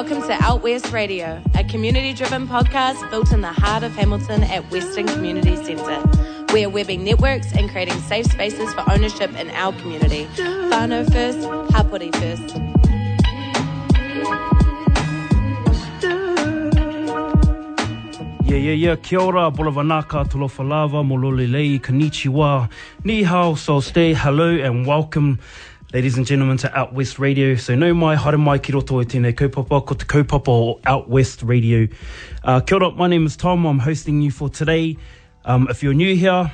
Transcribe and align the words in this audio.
Welcome 0.00 0.22
to 0.28 0.32
Out 0.40 0.62
West 0.62 0.92
Radio, 0.92 1.42
a 1.54 1.62
community 1.62 2.14
driven 2.14 2.48
podcast 2.48 3.10
built 3.10 3.32
in 3.32 3.42
the 3.42 3.52
heart 3.52 3.82
of 3.82 3.92
Hamilton 3.92 4.44
at 4.44 4.70
Western 4.70 5.06
Community 5.06 5.56
Centre. 5.56 6.02
We 6.54 6.64
are 6.64 6.70
webbing 6.70 7.04
networks 7.04 7.52
and 7.52 7.68
creating 7.68 8.00
safe 8.00 8.24
spaces 8.24 8.72
for 8.72 8.82
ownership 8.90 9.38
in 9.38 9.50
our 9.50 9.74
community. 9.74 10.24
Whānau 10.36 11.04
first, 11.12 11.40
Hapori 11.74 12.10
first. 12.16 12.56
Yeah, 18.48 18.56
yeah, 18.56 18.72
yeah. 18.72 18.96
Kia 18.96 19.20
ora, 19.20 19.50
bula 19.50 19.70
vinaka, 19.70 20.26
talofa 20.26 20.66
lava, 20.66 21.04
molole 21.04 21.46
lei, 21.46 21.78
konnichiwa, 21.78 22.70
ni 23.04 23.22
hao, 23.22 23.54
so 23.54 23.80
stay, 23.80 24.14
hello 24.14 24.48
and 24.48 24.86
welcome, 24.86 25.38
ladies 25.92 26.16
and 26.16 26.24
gentlemen, 26.24 26.56
to 26.56 26.78
Out 26.78 26.92
West 26.92 27.18
Radio. 27.18 27.56
So 27.56 27.74
no 27.74 27.92
mai, 27.92 28.14
haere 28.14 28.38
mai 28.38 28.58
ki 28.58 28.72
roto 28.72 29.00
e 29.00 29.04
tēnei 29.04 29.34
kaupapa, 29.34 29.84
ko 29.84 29.94
te 29.94 30.06
kaupapa 30.06 30.48
o 30.48 30.80
Out 30.86 31.08
West 31.08 31.42
Radio. 31.42 31.88
Uh, 32.44 32.60
kia 32.60 32.76
ora, 32.76 32.90
my 32.92 33.08
name 33.08 33.26
is 33.26 33.36
Tom, 33.36 33.66
I'm 33.66 33.80
hosting 33.80 34.22
you 34.22 34.30
for 34.30 34.48
today. 34.48 34.96
Um, 35.44 35.66
if 35.68 35.82
you're 35.82 35.94
new 35.94 36.14
here, 36.14 36.52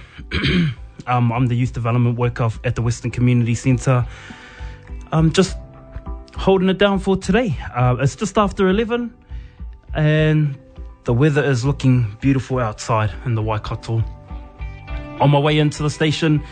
um, 1.06 1.32
I'm 1.32 1.46
the 1.48 1.54
Youth 1.54 1.74
Development 1.74 2.18
Worker 2.18 2.48
at 2.64 2.76
the 2.76 2.82
Western 2.82 3.10
Community 3.10 3.54
Centre. 3.54 4.06
Um, 5.12 5.30
just 5.32 5.56
holding 6.34 6.70
it 6.70 6.78
down 6.78 6.98
for 6.98 7.16
today. 7.16 7.56
Uh, 7.74 7.96
it's 8.00 8.16
just 8.16 8.38
after 8.38 8.68
11 8.68 9.12
and 9.94 10.58
the 11.04 11.12
weather 11.12 11.44
is 11.44 11.64
looking 11.64 12.16
beautiful 12.20 12.58
outside 12.58 13.10
in 13.26 13.34
the 13.34 13.42
Waikato. 13.42 14.02
On 15.20 15.30
my 15.30 15.38
way 15.38 15.58
into 15.58 15.82
the 15.82 15.90
station, 15.90 16.42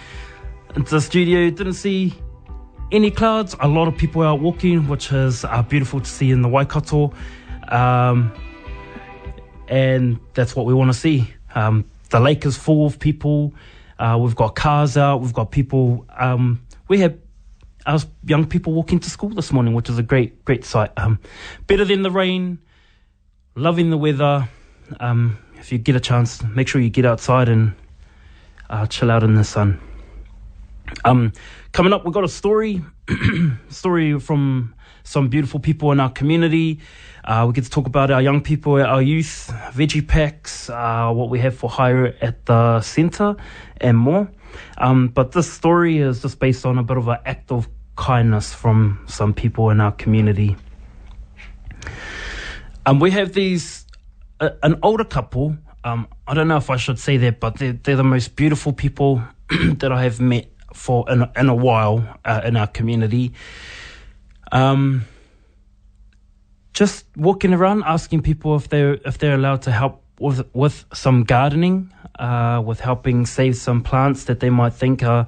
into 0.76 0.90
the 0.90 1.00
studio, 1.00 1.50
didn't 1.50 1.74
see 1.74 2.14
any 2.94 3.10
clouds. 3.10 3.56
A 3.60 3.68
lot 3.68 3.88
of 3.88 3.96
people 3.96 4.22
out 4.22 4.40
walking, 4.40 4.88
which 4.88 5.12
is 5.12 5.44
uh, 5.44 5.62
beautiful 5.62 6.00
to 6.00 6.08
see 6.08 6.30
in 6.30 6.42
the 6.42 6.48
Waikato. 6.48 7.12
Um, 7.68 8.32
and 9.68 10.20
that's 10.34 10.54
what 10.54 10.66
we 10.66 10.74
want 10.74 10.92
to 10.92 10.98
see. 10.98 11.34
Um, 11.54 11.84
the 12.10 12.20
lake 12.20 12.46
is 12.46 12.56
full 12.56 12.86
of 12.86 12.98
people. 12.98 13.52
Uh, 13.98 14.18
we've 14.20 14.36
got 14.36 14.54
cars 14.54 14.96
out. 14.96 15.20
We've 15.20 15.32
got 15.32 15.50
people. 15.50 16.06
Um, 16.16 16.64
we 16.88 17.00
had 17.00 17.20
our 17.86 17.98
young 18.24 18.46
people 18.46 18.72
walking 18.72 19.00
to 19.00 19.10
school 19.10 19.30
this 19.30 19.52
morning, 19.52 19.74
which 19.74 19.90
is 19.90 19.98
a 19.98 20.02
great, 20.02 20.44
great 20.44 20.64
sight. 20.64 20.92
Um, 20.96 21.18
better 21.66 21.84
than 21.84 22.02
the 22.02 22.10
rain 22.10 22.58
loving 23.56 23.90
the 23.90 23.98
weather. 23.98 24.48
Um, 25.00 25.38
if 25.56 25.72
you 25.72 25.78
get 25.78 25.96
a 25.96 26.00
chance, 26.00 26.42
make 26.42 26.68
sure 26.68 26.80
you 26.80 26.90
get 26.90 27.04
outside 27.04 27.48
and 27.48 27.74
uh, 28.70 28.86
chill 28.86 29.10
out 29.10 29.22
in 29.22 29.34
the 29.34 29.44
sun. 29.44 29.80
Um, 31.04 31.32
coming 31.74 31.92
up, 31.92 32.04
we've 32.04 32.14
got 32.14 32.22
a 32.22 32.28
story, 32.28 32.82
story 33.68 34.18
from 34.20 34.74
some 35.02 35.28
beautiful 35.28 35.58
people 35.58 35.90
in 35.90 35.98
our 35.98 36.08
community. 36.08 36.78
Uh, 37.24 37.44
we 37.48 37.52
get 37.52 37.64
to 37.64 37.70
talk 37.70 37.86
about 37.86 38.12
our 38.12 38.22
young 38.22 38.40
people, 38.40 38.74
our 38.80 39.02
youth, 39.02 39.52
veggie 39.72 40.06
packs, 40.06 40.70
uh, 40.70 41.10
what 41.12 41.28
we 41.28 41.40
have 41.40 41.54
for 41.56 41.68
hire 41.68 42.14
at 42.20 42.46
the 42.46 42.80
centre, 42.80 43.34
and 43.80 43.98
more. 43.98 44.30
Um, 44.78 45.08
but 45.08 45.32
this 45.32 45.52
story 45.52 45.98
is 45.98 46.22
just 46.22 46.38
based 46.38 46.64
on 46.64 46.78
a 46.78 46.82
bit 46.84 46.96
of 46.96 47.08
an 47.08 47.18
act 47.26 47.50
of 47.50 47.68
kindness 47.96 48.54
from 48.54 49.04
some 49.08 49.34
people 49.34 49.70
in 49.70 49.80
our 49.80 49.92
community. 49.92 50.56
Um, 52.86 53.00
we 53.00 53.10
have 53.10 53.32
these 53.32 53.84
uh, 54.38 54.50
an 54.62 54.78
older 54.84 55.04
couple. 55.04 55.56
Um, 55.82 56.06
I 56.28 56.34
don't 56.34 56.46
know 56.46 56.56
if 56.56 56.70
I 56.70 56.76
should 56.76 57.00
say 57.00 57.16
that, 57.16 57.40
but 57.40 57.56
they're, 57.56 57.72
they're 57.72 57.96
the 57.96 58.04
most 58.04 58.36
beautiful 58.36 58.72
people 58.72 59.22
that 59.50 59.90
I 59.90 60.04
have 60.04 60.20
met 60.20 60.53
for 60.74 61.10
in, 61.10 61.22
a- 61.22 61.32
in 61.36 61.48
a 61.48 61.54
while 61.54 62.18
uh, 62.24 62.42
in 62.44 62.56
our 62.56 62.66
community. 62.66 63.32
Um, 64.52 65.04
just 66.72 67.06
walking 67.16 67.54
around 67.54 67.84
asking 67.86 68.22
people 68.22 68.56
if 68.56 68.68
they're 68.68 68.94
if 69.06 69.18
they're 69.18 69.34
allowed 69.34 69.62
to 69.62 69.70
help 69.70 70.02
with 70.18 70.42
with 70.52 70.84
some 70.92 71.24
gardening, 71.24 71.92
uh, 72.18 72.62
with 72.64 72.80
helping 72.80 73.26
save 73.26 73.56
some 73.56 73.82
plants 73.82 74.24
that 74.24 74.40
they 74.40 74.50
might 74.50 74.74
think 74.74 75.02
uh, 75.02 75.24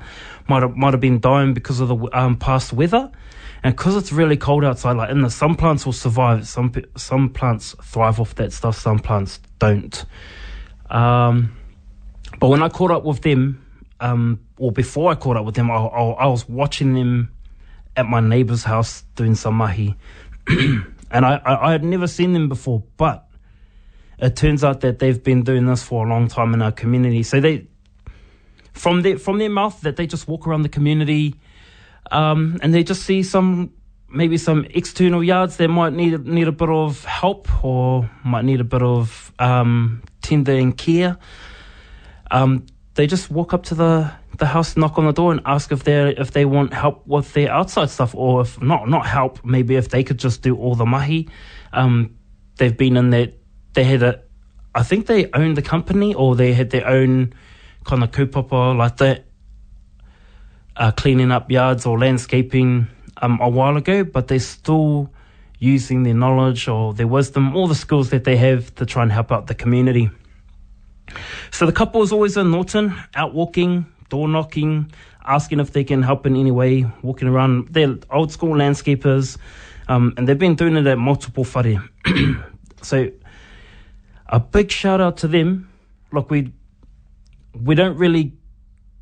might 0.49 0.63
have, 0.63 0.77
might 0.77 0.93
have 0.93 1.01
been 1.01 1.21
dying 1.21 1.55
because 1.55 1.81
of 1.81 1.89
the 1.89 1.97
um, 2.13 2.37
past 2.37 2.73
weather. 2.73 3.11
And 3.63 3.75
because 3.75 3.97
it's 3.97 4.13
really 4.13 4.37
cold 4.37 4.65
outside, 4.65 4.93
like 4.97 5.11
in 5.11 5.23
the 5.23 5.31
some 5.31 5.57
plants 5.57 5.87
will 5.87 5.93
survive. 5.93 6.47
Some 6.47 6.73
some 6.97 7.31
plants 7.31 7.75
thrive 7.83 8.21
off 8.21 8.35
that 8.37 8.53
stuff. 8.53 8.79
Some 8.79 8.99
plants 8.99 9.41
don't. 9.59 10.05
Um, 10.89 11.57
but 12.39 12.49
when 12.49 12.63
I 12.63 12.69
caught 12.69 12.91
up 12.93 13.05
with 13.05 13.23
them, 13.23 13.66
um, 14.01 14.41
or 14.59 14.73
before 14.73 15.11
I 15.11 15.15
caught 15.15 15.37
up 15.37 15.45
with 15.45 15.55
them, 15.55 15.71
I, 15.71 15.75
I, 15.75 16.03
I 16.11 16.27
was 16.27 16.49
watching 16.49 16.95
them 16.95 17.31
at 17.97 18.07
my 18.07 18.21
neighbour's 18.21 18.65
house 18.65 19.03
doing 19.15 19.35
some 19.35 19.55
mahi, 19.55 19.97
and 20.49 20.87
I, 21.11 21.41
I 21.45 21.69
I 21.69 21.73
had 21.73 21.85
never 21.85 22.07
seen 22.07 22.33
them 22.33 22.49
before. 22.49 22.83
But 22.97 23.27
it 24.19 24.37
turns 24.37 24.65
out 24.65 24.81
that 24.81 24.99
they've 24.99 25.23
been 25.23 25.43
doing 25.43 25.67
this 25.67 25.83
for 25.83 26.07
a 26.07 26.09
long 26.09 26.29
time 26.29 26.55
in 26.55 26.63
our 26.63 26.73
community. 26.73 27.23
So 27.23 27.41
they, 27.41 27.67
from 28.73 29.03
their 29.03 29.19
from 29.19 29.39
their 29.39 29.51
mouth, 29.51 29.81
that 29.83 29.97
they 29.97 30.07
just 30.07 30.29
walk 30.29 30.47
around 30.47 30.63
the 30.63 30.69
community 30.69 31.35
um, 32.11 32.59
and 32.63 32.73
they 32.75 32.85
just 32.85 33.03
see 33.03 33.23
some 33.23 33.73
maybe 34.09 34.39
some 34.39 34.65
external 34.71 35.23
yards 35.23 35.57
that 35.57 35.69
might 35.69 35.93
need 35.93 36.27
need 36.27 36.49
a 36.49 36.53
bit 36.53 36.69
of 36.69 37.05
help 37.05 37.65
or 37.65 38.09
might 38.25 38.45
need 38.45 38.61
a 38.61 38.65
bit 38.65 38.83
of 38.83 39.33
um, 39.39 40.03
tender 40.23 40.53
and 40.53 40.77
care. 40.77 41.19
Um, 42.31 42.67
they 42.97 43.07
just 43.07 43.31
walk 43.31 43.55
up 43.55 43.63
to 43.65 43.75
the 43.75 44.11
the 44.39 44.47
house, 44.47 44.77
knock 44.77 44.99
on 44.99 45.07
the 45.07 45.13
door, 45.13 45.33
and 45.33 45.41
ask 45.47 45.71
if 45.71 45.85
they 45.85 46.15
if 46.17 46.33
they 46.33 46.45
want 46.45 46.75
help 46.75 47.07
with 47.07 47.33
their 47.35 47.51
outside 47.51 47.91
stuff, 47.91 48.15
or 48.15 48.41
if 48.41 48.61
not 48.61 48.89
not 48.89 49.07
help, 49.07 49.45
maybe 49.45 49.77
if 49.77 49.91
they 49.91 50.03
could 50.03 50.19
just 50.19 50.43
do 50.43 50.57
all 50.57 50.75
the 50.75 50.87
mahi. 50.87 51.29
Um, 51.73 52.17
they've 52.57 52.77
been 52.77 52.97
in 52.97 53.11
there. 53.11 53.29
They 53.75 53.85
had 53.85 54.03
a, 54.03 54.23
I 54.75 54.83
think 54.83 55.07
they 55.07 55.31
owned 55.33 55.57
the 55.57 55.63
company, 55.63 56.15
or 56.15 56.35
they 56.35 56.53
had 56.55 56.71
their 56.71 56.87
own 56.87 57.35
kind 57.85 58.03
of 58.03 58.11
kupapa 58.11 58.77
like 58.77 58.97
that 58.97 59.27
uh, 60.77 60.91
cleaning 60.93 61.31
up 61.31 61.51
yards 61.51 61.87
or 61.87 61.99
landscaping 61.99 62.89
um, 63.19 63.39
a 63.41 63.49
while 63.49 63.77
ago, 63.77 64.05
but 64.05 64.29
they're 64.29 64.39
still 64.39 65.11
using 65.59 66.03
their 66.03 66.15
knowledge 66.15 66.69
or 66.69 66.93
their 66.93 67.07
wisdom, 67.07 67.57
all 67.57 67.67
the 67.67 67.75
skills 67.75 68.11
that 68.11 68.25
they 68.25 68.37
have 68.37 68.75
to 68.75 68.85
try 68.85 69.03
and 69.03 69.13
help 69.13 69.33
out 69.33 69.47
the 69.47 69.55
community. 69.55 70.11
So 71.51 71.67
the 71.67 71.73
couple 71.73 72.03
is 72.03 72.13
always 72.13 72.37
in 72.37 72.51
Norton, 72.51 72.95
out 73.15 73.35
walking, 73.35 73.87
door 74.09 74.29
knocking, 74.29 74.91
asking 75.25 75.61
if 75.61 75.73
they 75.73 75.85
can 75.85 76.03
help 76.03 76.27
in 76.27 76.37
any 76.37 76.51
way, 76.51 76.87
walking 77.03 77.29
around. 77.29 77.69
They're 77.69 77.97
old 78.11 78.33
school 78.33 78.55
landscapers, 78.55 79.39
um, 79.89 80.15
and 80.17 80.29
they've 80.29 80.39
been 80.39 80.55
doing 80.55 80.77
it 80.77 80.87
at 80.87 80.99
multiple 80.99 81.45
whare. 81.45 81.83
so 82.83 83.11
a 84.29 84.41
big 84.41 84.71
shout 84.71 85.01
out 85.01 85.19
to 85.19 85.29
them. 85.29 85.69
Look, 86.13 86.31
we 86.31 86.53
we 87.55 87.75
don't 87.75 87.97
really 87.97 88.33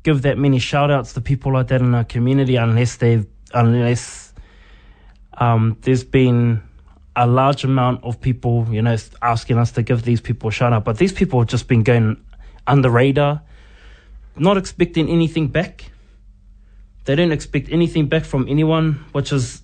give 0.03 0.21
that 0.21 0.37
many 0.37 0.59
shout 0.59 0.91
outs 0.91 1.13
to 1.13 1.21
people 1.21 1.53
like 1.53 1.67
that 1.67 1.81
in 1.81 1.93
our 1.93 2.03
community 2.03 2.55
unless 2.55 2.97
they've 2.97 3.25
unless 3.53 4.33
um, 5.37 5.77
there's 5.81 6.03
been 6.03 6.61
a 7.15 7.25
large 7.25 7.63
amount 7.63 8.03
of 8.03 8.19
people, 8.19 8.67
you 8.69 8.81
know, 8.81 8.95
asking 9.21 9.57
us 9.57 9.71
to 9.73 9.83
give 9.83 10.03
these 10.03 10.19
people 10.19 10.49
a 10.49 10.51
shout 10.51 10.73
out. 10.73 10.83
But 10.83 10.97
these 10.97 11.13
people 11.13 11.39
have 11.39 11.47
just 11.47 11.67
been 11.67 11.83
going 11.83 12.23
under 12.67 12.89
radar, 12.89 13.41
not 14.35 14.57
expecting 14.57 15.09
anything 15.09 15.47
back. 15.47 15.91
They 17.05 17.15
don't 17.15 17.31
expect 17.31 17.69
anything 17.69 18.07
back 18.07 18.25
from 18.25 18.47
anyone, 18.49 19.05
which 19.11 19.31
is 19.31 19.61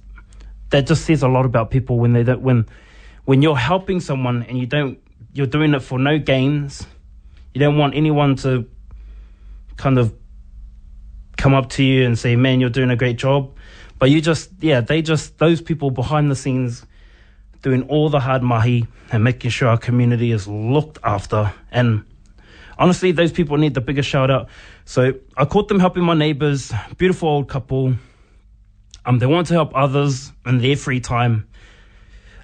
that 0.70 0.88
just 0.88 1.04
says 1.06 1.24
a 1.24 1.28
lot 1.28 1.46
about 1.46 1.72
people 1.72 2.00
when 2.00 2.14
they 2.14 2.24
when 2.24 2.66
when 3.26 3.42
you're 3.42 3.58
helping 3.58 4.00
someone 4.00 4.44
and 4.44 4.58
you 4.58 4.66
don't 4.66 5.00
you're 5.34 5.48
doing 5.48 5.74
it 5.74 5.82
for 5.82 6.00
no 6.00 6.20
gains. 6.20 6.86
You 7.54 7.60
don't 7.60 7.78
want 7.78 7.96
anyone 7.96 8.36
to 8.38 8.70
kind 9.76 9.98
of 9.98 10.14
come 11.38 11.54
up 11.54 11.70
to 11.70 11.84
you 11.84 12.06
and 12.06 12.18
say, 12.18 12.36
"Man, 12.36 12.62
you're 12.62 12.70
doing 12.70 12.92
a 12.92 12.96
great 12.96 13.18
job," 13.18 13.58
but 14.00 14.10
you 14.10 14.22
just 14.22 14.52
yeah, 14.62 14.80
they 14.80 15.02
just 15.02 15.38
those 15.38 15.62
people 15.62 15.92
behind 15.92 16.32
the 16.32 16.36
scenes 16.36 16.86
doing 17.62 17.84
all 17.84 18.10
the 18.10 18.20
hard 18.20 18.44
mahi 18.44 18.88
and 19.12 19.24
making 19.24 19.52
sure 19.52 19.70
our 19.70 19.78
community 19.78 20.32
is 20.32 20.48
looked 20.48 20.98
after. 21.04 21.54
And 21.72 22.06
honestly, 22.78 23.12
those 23.12 23.32
people 23.32 23.58
need 23.58 23.74
the 23.74 23.82
biggest 23.82 24.10
shout 24.10 24.32
out. 24.32 24.50
So 24.86 25.14
I 25.38 25.46
caught 25.46 25.68
them 25.68 25.80
helping 25.80 26.04
my 26.04 26.14
neighbors, 26.14 26.72
beautiful 26.98 27.30
old 27.30 27.50
couple. 27.50 27.94
Um, 29.06 29.20
they 29.20 29.26
want 29.26 29.48
to 29.48 29.54
help 29.54 29.72
others 29.76 30.32
in 30.46 30.60
their 30.60 30.76
free 30.76 31.00
time. 31.00 31.48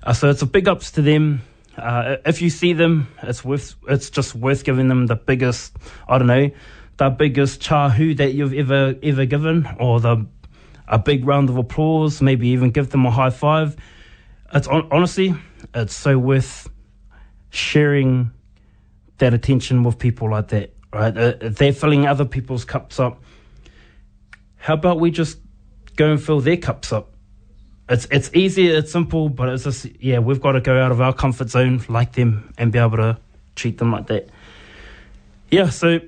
Uh, 0.03 0.13
so 0.13 0.29
it's 0.29 0.41
a 0.41 0.45
big 0.45 0.67
ups 0.67 0.91
to 0.91 1.01
them. 1.01 1.41
Uh, 1.75 2.17
if 2.25 2.41
you 2.41 2.49
see 2.49 2.73
them, 2.73 3.07
it's 3.21 3.45
worth 3.45 3.75
it's 3.87 4.09
just 4.09 4.33
worth 4.33 4.63
giving 4.63 4.87
them 4.87 5.05
the 5.05 5.15
biggest 5.15 5.75
I 6.07 6.17
don't 6.17 6.27
know, 6.27 6.49
the 6.97 7.09
biggest 7.09 7.61
chahu 7.61 8.17
that 8.17 8.33
you've 8.33 8.53
ever 8.53 8.95
ever 9.03 9.25
given, 9.25 9.67
or 9.79 9.99
the 9.99 10.25
a 10.87 10.97
big 10.97 11.25
round 11.25 11.49
of 11.49 11.57
applause. 11.57 12.19
Maybe 12.21 12.47
even 12.49 12.71
give 12.71 12.89
them 12.89 13.05
a 13.05 13.11
high 13.11 13.29
five. 13.29 13.75
It's 14.53 14.67
honestly, 14.67 15.35
it's 15.73 15.95
so 15.95 16.17
worth 16.17 16.69
sharing 17.49 18.31
that 19.17 19.33
attention 19.33 19.83
with 19.83 19.99
people 19.99 20.29
like 20.31 20.49
that. 20.49 20.73
Right? 20.93 21.17
Uh, 21.17 21.33
they're 21.41 21.73
filling 21.73 22.07
other 22.07 22.25
people's 22.25 22.65
cups 22.65 22.99
up. 22.99 23.21
How 24.57 24.73
about 24.73 24.99
we 24.99 25.11
just 25.11 25.39
go 25.95 26.11
and 26.11 26.21
fill 26.21 26.39
their 26.39 26.57
cups 26.57 26.91
up? 26.91 27.13
it's 27.89 28.05
it's 28.11 28.29
easy, 28.33 28.67
it's 28.67 28.91
simple, 28.91 29.29
but 29.29 29.49
it's 29.49 29.63
just 29.63 29.85
yeah, 30.01 30.19
we've 30.19 30.41
got 30.41 30.53
to 30.53 30.61
go 30.61 30.77
out 30.77 30.91
of 30.91 30.99
our 30.99 31.13
comfort 31.13 31.49
zone 31.49 31.81
like 31.87 32.13
them 32.13 32.53
and 32.57 32.71
be 32.71 32.79
able 32.79 32.97
to 32.97 33.17
treat 33.55 33.77
them 33.77 33.91
like 33.91 34.07
that. 34.07 34.29
Yeah, 35.49 35.69
so 35.69 35.99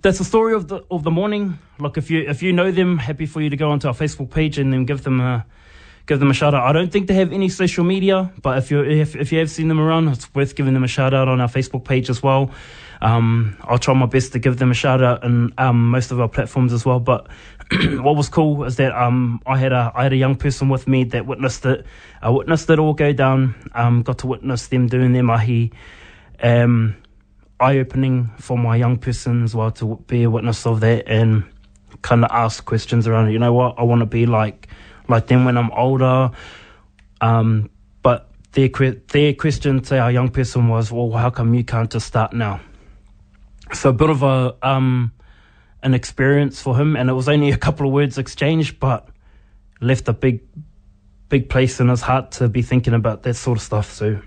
that's 0.00 0.18
the 0.18 0.24
story 0.24 0.54
of 0.54 0.68
the 0.68 0.84
of 0.90 1.02
the 1.02 1.10
morning. 1.10 1.58
Look, 1.78 1.98
if 1.98 2.10
you 2.10 2.20
if 2.20 2.42
you 2.42 2.52
know 2.52 2.70
them, 2.70 2.98
happy 2.98 3.26
for 3.26 3.40
you 3.40 3.50
to 3.50 3.56
go 3.56 3.70
onto 3.70 3.88
our 3.88 3.94
Facebook 3.94 4.30
page 4.30 4.58
and 4.58 4.72
then 4.72 4.84
give 4.84 5.02
them 5.02 5.20
a 5.20 5.44
give 6.06 6.20
them 6.20 6.30
a 6.30 6.34
shout 6.34 6.54
out. 6.54 6.62
I 6.62 6.72
don't 6.72 6.90
think 6.90 7.08
they 7.08 7.14
have 7.14 7.32
any 7.32 7.48
social 7.48 7.84
media, 7.84 8.32
but 8.40 8.58
if 8.58 8.70
you 8.70 8.82
if 8.82 9.16
if 9.16 9.32
you 9.32 9.38
have 9.40 9.50
seen 9.50 9.68
them 9.68 9.80
around, 9.80 10.08
it's 10.08 10.32
worth 10.34 10.54
giving 10.54 10.74
them 10.74 10.84
a 10.84 10.88
shout 10.88 11.12
out 11.12 11.28
on 11.28 11.40
our 11.40 11.48
Facebook 11.48 11.84
page 11.84 12.08
as 12.08 12.22
well. 12.22 12.50
Um, 13.02 13.56
I'll 13.62 13.78
try 13.78 13.92
my 13.94 14.06
best 14.06 14.32
to 14.32 14.38
give 14.38 14.56
them 14.56 14.70
a 14.70 14.74
shout 14.74 15.02
out 15.02 15.22
on 15.22 15.52
um, 15.58 15.90
most 15.90 16.12
of 16.12 16.20
our 16.20 16.28
platforms 16.28 16.72
as 16.72 16.86
well. 16.86 17.00
But 17.00 17.28
what 17.72 18.16
was 18.16 18.28
cool 18.28 18.64
is 18.64 18.76
that 18.76 18.92
um, 18.92 19.40
I 19.46 19.58
had 19.58 19.72
a 19.72 19.92
I 19.94 20.04
had 20.04 20.12
a 20.12 20.16
young 20.16 20.36
person 20.36 20.68
with 20.68 20.86
me 20.86 21.04
that 21.04 21.26
witnessed 21.26 21.66
it. 21.66 21.84
I 22.22 22.30
witnessed 22.30 22.70
it 22.70 22.78
all 22.78 22.94
go 22.94 23.12
down. 23.12 23.54
Um, 23.74 24.02
got 24.02 24.18
to 24.18 24.26
witness 24.26 24.68
them 24.68 24.86
doing 24.86 25.12
their 25.12 25.24
mahi. 25.24 25.72
Um, 26.42 26.96
eye 27.58 27.78
opening 27.78 28.30
for 28.38 28.58
my 28.58 28.76
young 28.76 28.98
person 28.98 29.42
as 29.42 29.54
well 29.54 29.70
to 29.70 29.96
be 30.06 30.22
a 30.22 30.30
witness 30.30 30.66
of 30.66 30.80
that 30.80 31.08
and 31.08 31.44
kind 32.02 32.22
of 32.22 32.30
ask 32.30 32.64
questions 32.64 33.08
around. 33.08 33.28
it. 33.28 33.32
You 33.32 33.38
know 33.38 33.54
what? 33.54 33.78
I 33.78 33.82
want 33.82 34.00
to 34.00 34.06
be 34.06 34.26
like 34.26 34.68
like 35.08 35.26
then 35.26 35.44
when 35.44 35.56
I'm 35.56 35.70
older. 35.70 36.30
Um, 37.20 37.70
but 38.02 38.30
their 38.52 38.68
their 38.68 39.34
question 39.34 39.80
to 39.82 39.98
our 39.98 40.10
young 40.10 40.28
person 40.28 40.68
was, 40.68 40.92
well, 40.92 41.10
how 41.12 41.30
come 41.30 41.54
you 41.54 41.64
can't 41.64 41.90
just 41.90 42.06
start 42.06 42.32
now? 42.32 42.60
So 43.72 43.90
a 43.90 43.92
bit 43.92 44.10
of 44.10 44.22
a 44.22 44.54
um, 44.62 45.12
an 45.82 45.94
experience 45.94 46.60
for 46.60 46.76
him, 46.76 46.96
and 46.96 47.10
it 47.10 47.14
was 47.14 47.28
only 47.28 47.50
a 47.50 47.56
couple 47.56 47.86
of 47.86 47.92
words 47.92 48.18
exchanged, 48.18 48.78
but 48.80 49.08
left 49.80 50.08
a 50.08 50.12
big 50.12 50.40
big 51.28 51.48
place 51.48 51.80
in 51.80 51.88
his 51.88 52.02
heart 52.02 52.30
to 52.32 52.48
be 52.48 52.62
thinking 52.62 52.94
about 52.94 53.22
that 53.24 53.34
sort 53.34 53.58
of 53.58 53.62
stuff. 53.62 53.92
So 53.92 54.20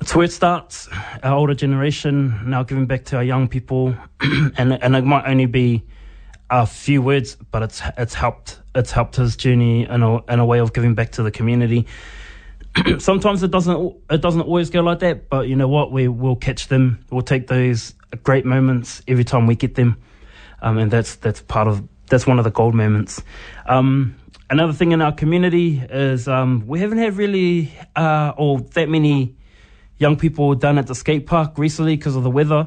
it's 0.00 0.14
where 0.14 0.24
it 0.24 0.32
starts. 0.32 0.88
Our 1.22 1.34
older 1.34 1.54
generation 1.54 2.48
now 2.48 2.62
giving 2.62 2.86
back 2.86 3.04
to 3.06 3.16
our 3.16 3.24
young 3.24 3.48
people, 3.48 3.94
and 4.20 4.82
and 4.82 4.96
it 4.96 5.04
might 5.04 5.26
only 5.26 5.46
be 5.46 5.84
a 6.50 6.66
few 6.66 7.00
words, 7.00 7.36
but 7.50 7.62
it's 7.62 7.80
it's 7.96 8.14
helped 8.14 8.58
it's 8.74 8.90
helped 8.90 9.16
his 9.16 9.36
journey 9.36 9.84
in 9.88 10.02
a 10.02 10.24
in 10.26 10.40
a 10.40 10.44
way 10.44 10.58
of 10.58 10.72
giving 10.72 10.94
back 10.94 11.12
to 11.12 11.22
the 11.22 11.30
community. 11.30 11.86
Sometimes 12.98 13.42
it 13.42 13.50
doesn't 13.50 13.96
it 14.10 14.20
doesn't 14.20 14.42
always 14.42 14.70
go 14.70 14.80
like 14.80 14.98
that, 14.98 15.28
but 15.28 15.48
you 15.48 15.56
know 15.56 15.68
what? 15.68 15.92
We 15.92 16.08
will 16.08 16.36
catch 16.36 16.68
them. 16.68 17.04
We'll 17.10 17.22
take 17.22 17.46
those 17.46 17.94
great 18.24 18.44
moments 18.44 19.02
every 19.06 19.24
time 19.24 19.46
we 19.46 19.54
get 19.54 19.76
them, 19.76 19.96
um, 20.60 20.78
and 20.78 20.90
that's 20.90 21.16
that's 21.16 21.40
part 21.42 21.68
of 21.68 21.86
that's 22.08 22.26
one 22.26 22.38
of 22.38 22.44
the 22.44 22.50
gold 22.50 22.74
moments. 22.74 23.22
Um, 23.66 24.16
another 24.50 24.72
thing 24.72 24.90
in 24.92 25.00
our 25.00 25.12
community 25.12 25.80
is 25.88 26.26
um, 26.26 26.64
we 26.66 26.80
haven't 26.80 26.98
had 26.98 27.16
really 27.16 27.72
uh, 27.94 28.32
or 28.36 28.60
that 28.74 28.88
many 28.88 29.36
young 29.98 30.16
people 30.16 30.54
done 30.56 30.78
at 30.78 30.88
the 30.88 30.94
skate 30.94 31.26
park 31.26 31.58
recently 31.58 31.96
because 31.96 32.16
of 32.16 32.24
the 32.24 32.30
weather, 32.30 32.66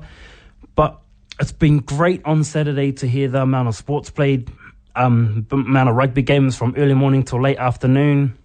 but 0.76 1.03
it's 1.40 1.52
been 1.52 1.80
great 1.80 2.22
on 2.26 2.44
Saturday 2.44 2.92
to 2.94 3.08
hear 3.08 3.28
the 3.28 3.42
amount 3.42 3.68
of 3.68 3.76
sports 3.76 4.10
played, 4.10 4.52
um, 4.96 5.48
amount 5.52 5.90
of 5.90 5.96
rugby 5.96 6.22
games 6.22 6.56
from 6.56 6.74
early 6.78 6.94
morning 6.94 7.24
till 7.24 7.42
late 7.42 7.58
afternoon, 7.58 8.38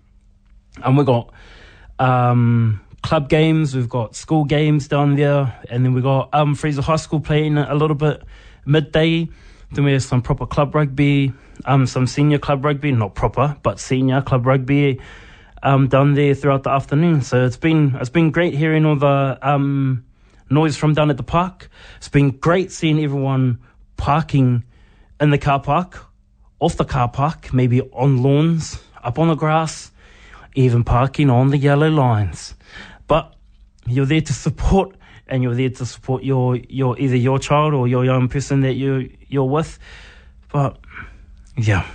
and 0.83 0.97
we've 0.97 1.07
got 1.07 1.33
um, 1.99 2.81
club 3.03 3.29
games, 3.29 3.75
we've 3.75 3.89
got 3.89 4.17
school 4.17 4.45
games 4.45 4.89
down 4.89 5.17
there, 5.17 5.59
and 5.71 5.85
then 5.85 5.93
we've 5.93 6.05
got 6.05 6.31
um, 6.33 6.55
Fraser 6.55 6.83
High 6.83 6.97
School 6.97 7.21
playing 7.21 7.59
a 7.59 7.75
little 7.75 7.97
bit 7.97 8.23
midday. 8.65 9.29
Then 9.73 9.85
we 9.85 9.93
have 9.93 10.03
some 10.03 10.23
proper 10.23 10.47
club 10.47 10.75
rugby, 10.75 11.33
um, 11.67 11.87
some 11.87 12.07
senior 12.07 12.39
club 12.39 12.65
rugby, 12.65 12.91
not 12.93 13.15
proper, 13.15 13.57
but 13.63 13.79
senior 13.79 14.23
club 14.23 14.47
rugby 14.47 15.01
um, 15.63 15.89
down 15.89 16.15
there 16.15 16.35
throughout 16.35 16.63
the 16.63 16.71
afternoon. 16.71 17.21
So 17.21 17.45
it's 17.45 17.59
been 17.59 17.97
it's 18.01 18.09
been 18.09 18.31
great 18.31 18.55
hearing 18.55 18.87
all 18.87 18.97
the 18.97 19.39
um, 19.43 20.05
noise 20.51 20.77
from 20.77 20.95
down 20.95 21.11
at 21.11 21.17
the 21.17 21.23
park. 21.23 21.69
It's 21.99 22.09
been 22.09 22.31
great 22.31 22.73
seeing 22.73 23.03
everyone 23.03 23.59
parking 23.97 24.65
in 25.21 25.31
the 25.31 25.39
car 25.39 25.61
park, 25.61 26.05
off 26.61 26.77
the 26.77 26.85
car 26.85 27.09
park, 27.09 27.53
maybe 27.53 27.81
on 27.81 28.23
lawns, 28.23 28.81
up 29.03 29.19
on 29.19 29.29
the 29.29 29.35
grass, 29.35 29.91
even 30.55 30.85
parking 30.85 31.31
on 31.31 31.51
the 31.51 31.59
yellow 31.59 31.91
lines. 31.91 32.55
But 33.07 33.35
you're 33.87 34.07
there 34.07 34.21
to 34.21 34.33
support 34.33 34.97
and 35.27 35.43
you're 35.43 35.55
there 35.55 35.71
to 35.71 35.87
support 35.87 36.23
your, 36.23 36.57
your 36.57 36.99
either 36.99 37.17
your 37.17 37.39
child 37.39 37.75
or 37.75 37.87
your 37.87 38.05
young 38.05 38.29
person 38.29 38.63
that 38.63 38.75
you 38.75 39.11
you're 39.29 39.49
with. 39.49 39.79
But 40.53 40.79
yeah. 41.57 41.87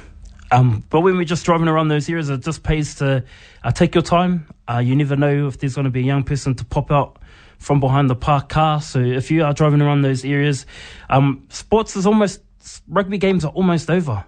Um, 0.51 0.83
but 0.91 1.01
when 1.01 1.17
we're 1.17 1.23
just 1.23 1.45
driving 1.45 1.67
around 1.67 1.88
those 1.88 2.07
areas, 2.07 2.29
it 2.29 2.41
just 2.41 2.61
pays 2.61 2.95
to 2.95 3.23
uh, 3.63 3.71
take 3.71 3.95
your 3.95 4.03
time. 4.03 4.45
Uh, 4.67 4.77
you 4.77 4.95
never 4.95 5.15
know 5.15 5.47
if 5.47 5.57
there's 5.57 5.73
going 5.73 5.85
to 5.85 5.91
be 5.91 6.01
a 6.01 6.03
young 6.03 6.23
person 6.23 6.53
to 6.55 6.65
pop 6.65 6.91
out 6.91 7.17
from 7.63 7.80
behind 7.80 8.10
the 8.10 8.15
parked 8.15 8.50
car. 8.50 8.81
So 8.81 9.00
if 9.00 9.31
you 9.31 9.44
are 9.44 9.54
driving 9.54 9.81
around 9.81 10.01
those 10.01 10.25
areas, 10.25 10.65
um, 11.10 11.45
sports 11.50 11.95
is 11.95 12.06
almost 12.06 12.42
rugby 12.88 13.18
games 13.18 13.45
are 13.45 13.51
almost 13.51 13.89
over. 13.89 14.25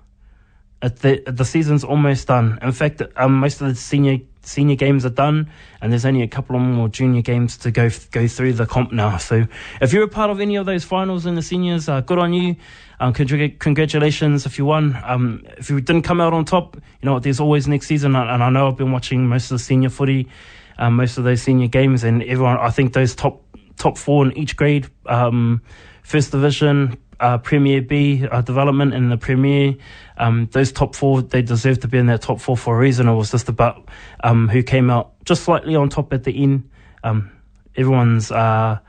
The 0.81 1.23
the 1.25 1.45
season's 1.45 1.83
almost 1.83 2.27
done. 2.27 2.59
In 2.61 2.71
fact, 2.71 3.01
um, 3.15 3.39
most 3.39 3.59
of 3.61 3.67
the 3.67 3.75
senior 3.75 4.19
senior 4.41 4.75
games 4.75 5.05
are 5.05 5.09
done, 5.09 5.49
and 5.81 5.91
there's 5.91 6.05
only 6.05 6.21
a 6.21 6.27
couple 6.27 6.55
of 6.55 6.61
more 6.61 6.87
junior 6.89 7.21
games 7.21 7.57
to 7.57 7.71
go 7.71 7.89
go 8.11 8.27
through 8.27 8.53
the 8.53 8.65
comp 8.65 8.91
now. 8.91 9.17
So 9.17 9.47
if 9.81 9.93
you're 9.93 10.03
a 10.03 10.07
part 10.07 10.29
of 10.29 10.39
any 10.39 10.57
of 10.57 10.65
those 10.65 10.83
finals 10.83 11.25
in 11.25 11.35
the 11.35 11.41
seniors, 11.41 11.89
uh, 11.89 12.01
good 12.01 12.19
on 12.19 12.33
you. 12.33 12.55
Um, 12.99 13.13
congratulations 13.13 14.45
if 14.45 14.57
you 14.57 14.65
won. 14.65 14.97
Um, 15.03 15.43
if 15.57 15.69
you 15.69 15.81
didn't 15.81 16.03
come 16.03 16.21
out 16.21 16.33
on 16.33 16.45
top, 16.45 16.75
you 16.75 17.09
know 17.09 17.19
there's 17.19 17.39
always 17.39 17.67
next 17.67 17.87
season, 17.87 18.15
and 18.15 18.43
I 18.43 18.49
know 18.49 18.67
I've 18.67 18.77
been 18.77 18.91
watching 18.91 19.27
most 19.27 19.45
of 19.45 19.57
the 19.57 19.63
senior 19.63 19.89
footy, 19.89 20.29
um, 20.77 20.95
most 20.95 21.17
of 21.17 21.23
those 21.23 21.41
senior 21.41 21.67
games, 21.67 22.03
and 22.03 22.23
everyone. 22.23 22.57
I 22.57 22.69
think 22.69 22.93
those 22.93 23.15
top 23.15 23.43
top 23.77 23.97
four 23.97 24.25
in 24.25 24.37
each 24.37 24.55
grade, 24.55 24.87
um, 25.05 25.61
first 26.03 26.31
division, 26.31 26.97
uh, 27.19 27.37
Premier 27.37 27.81
B 27.81 28.25
uh, 28.25 28.41
development 28.41 28.93
in 28.93 29.09
the 29.09 29.17
Premier. 29.17 29.75
Um, 30.17 30.49
those 30.51 30.71
top 30.71 30.95
four, 30.95 31.21
they 31.21 31.41
deserve 31.41 31.79
to 31.81 31.87
be 31.87 31.97
in 31.97 32.07
that 32.07 32.21
top 32.21 32.39
four 32.39 32.57
for 32.57 32.75
a 32.75 32.79
reason. 32.79 33.07
It 33.07 33.15
was 33.15 33.31
just 33.31 33.49
about 33.49 33.89
um, 34.23 34.47
who 34.47 34.63
came 34.63 34.89
out 34.89 35.13
just 35.25 35.43
slightly 35.43 35.75
on 35.75 35.89
top 35.89 36.13
at 36.13 36.23
the 36.23 36.43
end. 36.43 36.69
Um, 37.03 37.31
everyone's, 37.75 38.31
uh, 38.31 38.79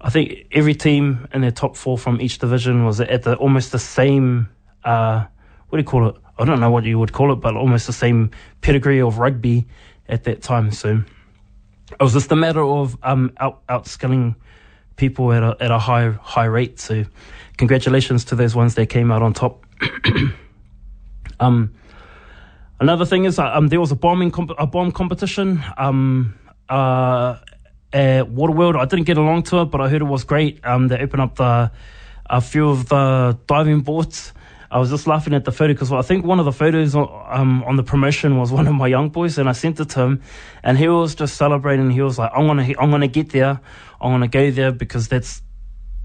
I 0.00 0.10
think 0.10 0.46
every 0.52 0.74
team 0.74 1.28
in 1.32 1.40
their 1.40 1.50
top 1.50 1.76
four 1.76 1.98
from 1.98 2.20
each 2.20 2.38
division 2.38 2.84
was 2.84 3.00
at 3.00 3.22
the 3.22 3.36
almost 3.36 3.72
the 3.72 3.78
same. 3.78 4.48
Uh, 4.84 5.26
what 5.68 5.78
do 5.78 5.82
you 5.82 5.88
call 5.88 6.08
it? 6.08 6.16
I 6.38 6.44
don't 6.44 6.60
know 6.60 6.70
what 6.70 6.84
you 6.84 6.98
would 6.98 7.12
call 7.12 7.32
it, 7.32 7.36
but 7.36 7.56
almost 7.56 7.86
the 7.86 7.92
same 7.92 8.30
pedigree 8.60 9.00
of 9.02 9.18
rugby 9.18 9.66
at 10.08 10.24
that 10.24 10.42
time. 10.42 10.70
So 10.70 11.02
it 11.92 12.02
was 12.02 12.12
just 12.12 12.30
a 12.32 12.36
matter 12.36 12.62
of 12.62 12.96
um, 13.02 13.32
out 13.38 13.66
outskilling 13.66 14.36
people 14.96 15.32
at 15.32 15.42
a 15.42 15.56
at 15.60 15.70
a 15.70 15.78
high 15.78 16.10
high 16.10 16.44
rate. 16.44 16.80
So 16.80 17.04
congratulations 17.56 18.24
to 18.26 18.36
those 18.36 18.54
ones 18.54 18.74
that 18.74 18.86
came 18.86 19.10
out 19.10 19.22
on 19.22 19.32
top. 19.32 19.64
um, 21.40 21.74
another 22.80 23.04
thing 23.04 23.24
is 23.24 23.38
um, 23.38 23.68
there 23.68 23.80
was 23.80 23.92
a 23.92 23.96
bombing 23.96 24.30
comp- 24.30 24.58
a 24.58 24.66
bomb 24.66 24.92
competition. 24.92 25.62
Um, 25.76 26.38
uh, 26.68 27.38
at 27.90 28.26
Waterworld, 28.26 28.78
I 28.78 28.84
didn't 28.84 29.06
get 29.06 29.16
along 29.16 29.44
to 29.44 29.62
it, 29.62 29.66
but 29.66 29.80
I 29.80 29.88
heard 29.88 30.02
it 30.02 30.04
was 30.04 30.24
great. 30.24 30.60
Um, 30.62 30.88
they 30.88 30.98
opened 30.98 31.22
up 31.22 31.36
the 31.36 31.72
a 32.28 32.40
few 32.42 32.68
of 32.68 32.88
the 32.90 33.38
diving 33.46 33.80
boards. 33.80 34.34
I 34.70 34.78
was 34.78 34.90
just 34.90 35.06
laughing 35.06 35.32
at 35.32 35.44
the 35.44 35.52
photo 35.52 35.72
because 35.72 35.90
I 35.92 36.02
think 36.02 36.26
one 36.26 36.38
of 36.38 36.44
the 36.44 36.52
photos 36.52 36.94
um, 36.94 37.64
on 37.64 37.76
the 37.76 37.82
promotion 37.82 38.36
was 38.36 38.52
one 38.52 38.66
of 38.66 38.74
my 38.74 38.86
young 38.86 39.08
boys, 39.08 39.38
and 39.38 39.48
I 39.48 39.52
sent 39.52 39.80
it 39.80 39.88
to 39.90 40.00
him, 40.00 40.22
and 40.62 40.76
he 40.76 40.88
was 40.88 41.14
just 41.14 41.36
celebrating. 41.36 41.90
He 41.90 42.02
was 42.02 42.18
like, 42.18 42.30
"I'm 42.34 42.46
gonna, 42.46 42.68
I'm 42.78 42.90
gonna 42.90 43.08
get 43.08 43.30
there. 43.30 43.60
I'm 44.00 44.12
gonna 44.12 44.28
go 44.28 44.50
there 44.50 44.72
because 44.72 45.08
that's 45.08 45.42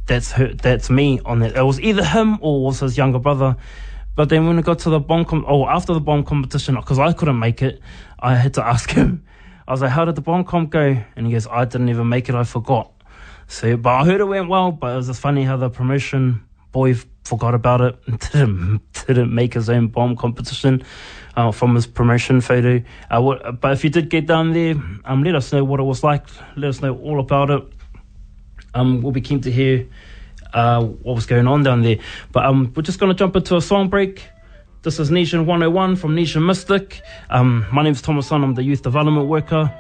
that's 0.06 0.32
her, 0.34 0.54
that's 0.54 0.90
me 0.90 1.20
on 1.26 1.40
that. 1.40 1.58
It 1.58 1.64
was 1.64 1.80
either 1.82 2.06
him 2.06 2.38
or 2.42 2.64
was 2.64 2.80
his 2.80 2.98
younger 2.98 3.20
brother. 3.20 3.58
But 4.16 4.30
then 4.30 4.48
when 4.48 4.60
it 4.60 4.66
got 4.66 4.80
to 4.80 4.90
the 4.90 5.00
bomb, 5.00 5.26
com- 5.26 5.46
oh, 5.48 5.66
after 5.68 5.94
the 5.94 6.00
bomb 6.00 6.24
competition, 6.24 6.76
because 6.76 7.00
I 7.00 7.14
couldn't 7.14 7.40
make 7.40 7.62
it, 7.62 7.82
I 8.20 8.36
had 8.36 8.54
to 8.56 8.66
ask 8.66 8.92
him. 8.92 9.26
I 9.68 9.72
was 9.72 9.82
like, 9.82 9.92
"How 9.92 10.06
did 10.06 10.16
the 10.16 10.22
bomb 10.22 10.46
comp 10.46 10.70
go?" 10.70 11.04
And 11.18 11.26
he 11.26 11.34
goes, 11.34 11.48
"I 11.48 11.66
didn't 11.66 11.90
even 11.90 12.08
make 12.08 12.30
it. 12.30 12.36
I 12.36 12.46
forgot." 12.46 12.92
So, 13.48 13.76
but 13.76 13.90
I 13.90 14.06
heard 14.06 14.22
it 14.22 14.26
went 14.26 14.48
well. 14.48 14.72
But 14.72 14.94
it 14.94 14.96
was 14.98 15.08
just 15.08 15.20
funny 15.20 15.44
how 15.44 15.58
the 15.58 15.70
promotion 15.70 16.46
boy 16.74 16.96
forgot 17.24 17.56
about 17.56 17.80
it, 17.80 18.06
didn't 18.34 18.82
didn't 19.08 19.34
make 19.34 19.54
his 19.54 19.70
own 19.70 19.88
bomb 19.88 20.18
competition 20.18 20.84
uh, 21.38 21.52
from 21.52 21.76
his 21.76 21.88
promotion 21.88 22.42
photo. 22.42 22.84
Uh, 23.10 23.22
what, 23.22 23.62
but 23.62 23.72
if 23.72 23.84
you 23.84 23.90
did 23.90 24.10
get 24.10 24.28
down 24.28 24.52
there, 24.52 24.76
um, 25.06 25.24
let 25.24 25.36
us 25.36 25.54
know 25.54 25.64
what 25.64 25.80
it 25.80 25.84
was 25.84 26.04
like. 26.04 26.28
Let 26.58 26.70
us 26.70 26.82
know 26.82 26.98
all 26.98 27.22
about 27.22 27.50
it. 27.50 27.64
Um, 28.74 29.02
we'll 29.02 29.14
be 29.14 29.22
keen 29.22 29.40
to 29.42 29.52
hear 29.52 29.88
uh, 30.54 30.84
what 30.84 31.16
was 31.16 31.26
going 31.26 31.48
on 31.48 31.64
down 31.64 31.82
there. 31.82 31.98
But 32.32 32.46
um, 32.46 32.74
we're 32.76 32.84
just 32.84 33.00
going 33.00 33.12
to 33.12 33.18
jump 33.18 33.36
into 33.36 33.56
a 33.56 33.62
song 33.62 33.88
break. 33.88 34.24
This 34.82 35.00
is 35.00 35.10
Nesian 35.12 35.46
101 35.46 35.96
from 35.96 36.16
Nesian 36.16 36.42
Mystik. 36.42 37.02
Um, 37.30 37.66
my 37.72 37.84
name 37.84 37.94
is 37.94 38.02
Thomas 38.02 38.28
Son. 38.28 38.44
I'm 38.44 38.54
the 38.54 38.64
youth 38.64 38.82
development 38.82 39.28
worker. 39.28 39.74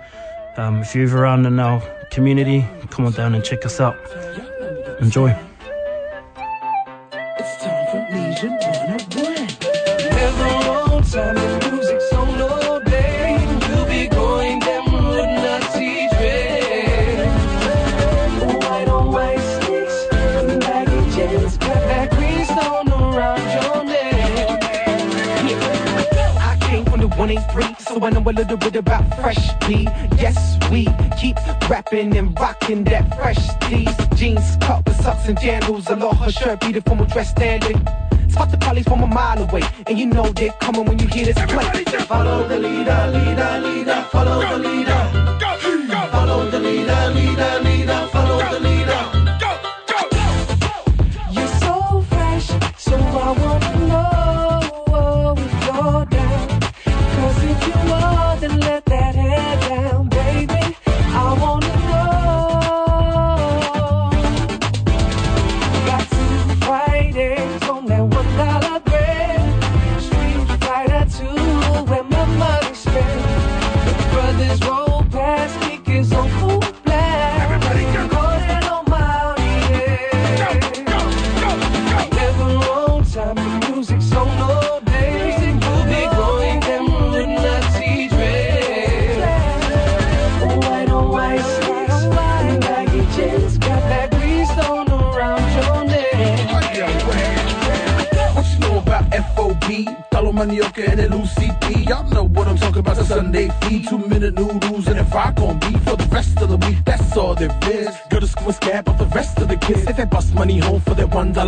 Um, 0.56 0.82
if 0.82 0.96
you're 0.96 1.18
around 1.18 1.46
in 1.46 1.60
our 1.60 1.82
community, 2.12 2.66
come 2.90 3.06
on 3.06 3.12
down 3.12 3.36
and 3.36 3.44
check 3.44 3.66
us 3.66 3.82
out. 3.82 3.98
Enjoy. 5.02 5.36
Time, 11.14 11.36
the 11.36 11.72
music's 11.72 12.12
on 12.14 12.42
all 12.42 12.80
day. 12.80 13.38
We'll 13.70 13.86
be 13.86 14.08
going 14.08 14.60
down 14.60 14.92
with 15.10 15.30
Nazi 15.44 16.08
dread. 16.10 17.30
White 18.64 18.88
on 18.88 19.12
white 19.12 19.38
sticks, 19.38 20.08
baggy 20.66 21.12
jeans, 21.12 21.58
got 21.60 21.82
that 21.92 22.10
green 22.16 22.44
stone 22.46 22.90
around 22.90 23.46
your 23.54 23.84
neck. 23.84 24.64
I 26.42 26.58
came 26.62 26.84
from 26.86 27.02
the 27.02 27.08
183, 27.10 27.76
so 27.78 28.04
I 28.04 28.10
know 28.10 28.22
a 28.22 28.34
little 28.34 28.58
bit 28.58 28.76
about 28.76 29.06
fresh 29.22 29.60
P. 29.60 29.84
Yes, 30.18 30.58
we 30.72 30.88
keep 31.22 31.38
rapping 31.70 32.18
and 32.18 32.38
rocking 32.40 32.86
that 32.86 33.16
fresh 33.16 33.50
tees. 33.62 33.96
Jeans, 34.16 34.58
cut 34.62 34.84
with 34.86 35.00
socks 35.04 35.28
and 35.28 35.38
jandals. 35.38 35.92
A 35.92 35.96
lot 35.96 36.18
her 36.18 36.32
shirt, 36.32 36.60
be 36.62 36.72
the 36.72 36.82
formal 36.82 37.06
dress 37.06 37.30
standard. 37.30 38.03
Spot 38.34 38.50
the 38.50 38.58
police 38.58 38.86
from 38.86 39.04
a 39.04 39.06
mile 39.06 39.44
away, 39.44 39.62
and 39.86 40.00
you 40.00 40.08
know 40.08 40.24
they're 40.32 40.52
coming 40.54 40.86
when 40.86 40.98
you 40.98 41.06
hear 41.06 41.26
this 41.26 41.36
play. 41.46 41.84
Follow 42.06 42.48
the 42.48 42.58
leader, 42.58 43.12
leader, 43.14 43.60
leader, 43.62 44.08
follow 44.12 44.40
the 44.42 44.58
leader. 44.58 45.02
Go, 45.40 45.88
go. 45.88 46.08
Follow 46.10 46.50
the 46.50 46.60
leader, 46.60 47.12
leader, 47.14 47.63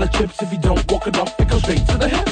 dollar 0.05 0.27
chips, 0.27 0.41
if 0.41 0.51
you 0.51 0.59
don't 0.59 0.91
walk 0.91 1.07
it 1.07 1.17
off, 1.17 1.39
it 1.39 1.47
goes 1.47 1.61
straight 1.61 1.85
to 1.87 1.97
the 1.97 2.09
hip. 2.09 2.29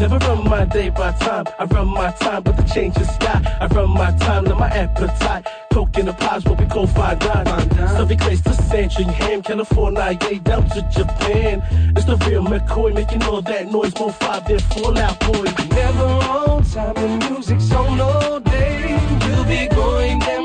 Never 0.00 0.18
run 0.18 0.48
my 0.48 0.64
day 0.64 0.90
by 0.90 1.12
time. 1.12 1.46
I 1.58 1.64
run 1.64 1.88
my 1.88 2.10
time, 2.12 2.42
but 2.42 2.56
the 2.56 2.62
change 2.64 2.96
is 2.98 3.08
sky. 3.14 3.40
I 3.60 3.66
run 3.66 3.90
my 3.90 4.10
time, 4.18 4.44
now 4.44 4.58
my 4.58 4.68
appetite. 4.68 5.46
Coke 5.72 5.96
in 5.98 6.06
the 6.06 6.12
pies, 6.12 6.44
what 6.44 6.58
we 6.58 6.66
call 6.66 6.86
fine 6.86 7.18
dine. 7.18 7.46
Stuffy 7.70 8.16
craze 8.16 8.42
to 8.42 8.54
Century 8.54 9.04
Ham, 9.04 9.42
California, 9.42 10.18
yeah, 10.20 10.38
down 10.38 10.68
to 10.70 10.82
Japan. 10.90 11.62
It's 11.96 12.04
the 12.04 12.16
real 12.26 12.44
McCoy 12.44 12.94
making 12.94 13.22
all 13.24 13.42
that 13.42 13.70
noise, 13.70 13.94
more 13.98 14.12
five 14.12 14.46
than 14.48 14.58
Fall 14.58 14.98
Out 14.98 15.20
Boy. 15.20 15.44
Never 15.70 16.04
on 16.04 16.64
time, 16.64 16.94
the 16.94 17.30
music's 17.30 17.70
on 17.72 18.00
all 18.00 18.40
day. 18.40 18.98
We'll 19.20 19.44
be 19.44 19.68
going 19.74 20.18
down 20.18 20.41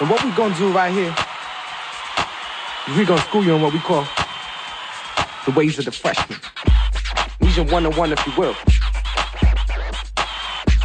And 0.00 0.08
what 0.08 0.22
we 0.24 0.30
gonna 0.30 0.54
do 0.56 0.72
right 0.72 0.92
here 0.92 1.12
is 2.88 2.96
we 2.96 3.04
gonna 3.04 3.20
school 3.22 3.42
you 3.42 3.52
on 3.54 3.62
what 3.62 3.72
we 3.72 3.80
call 3.80 4.06
the 5.44 5.50
ways 5.50 5.76
of 5.80 5.86
the 5.86 5.90
freshman. 5.90 6.38
Nesian 7.40 7.70
101, 7.72 8.12
if 8.12 8.26
you 8.26 8.32
will. 8.38 8.54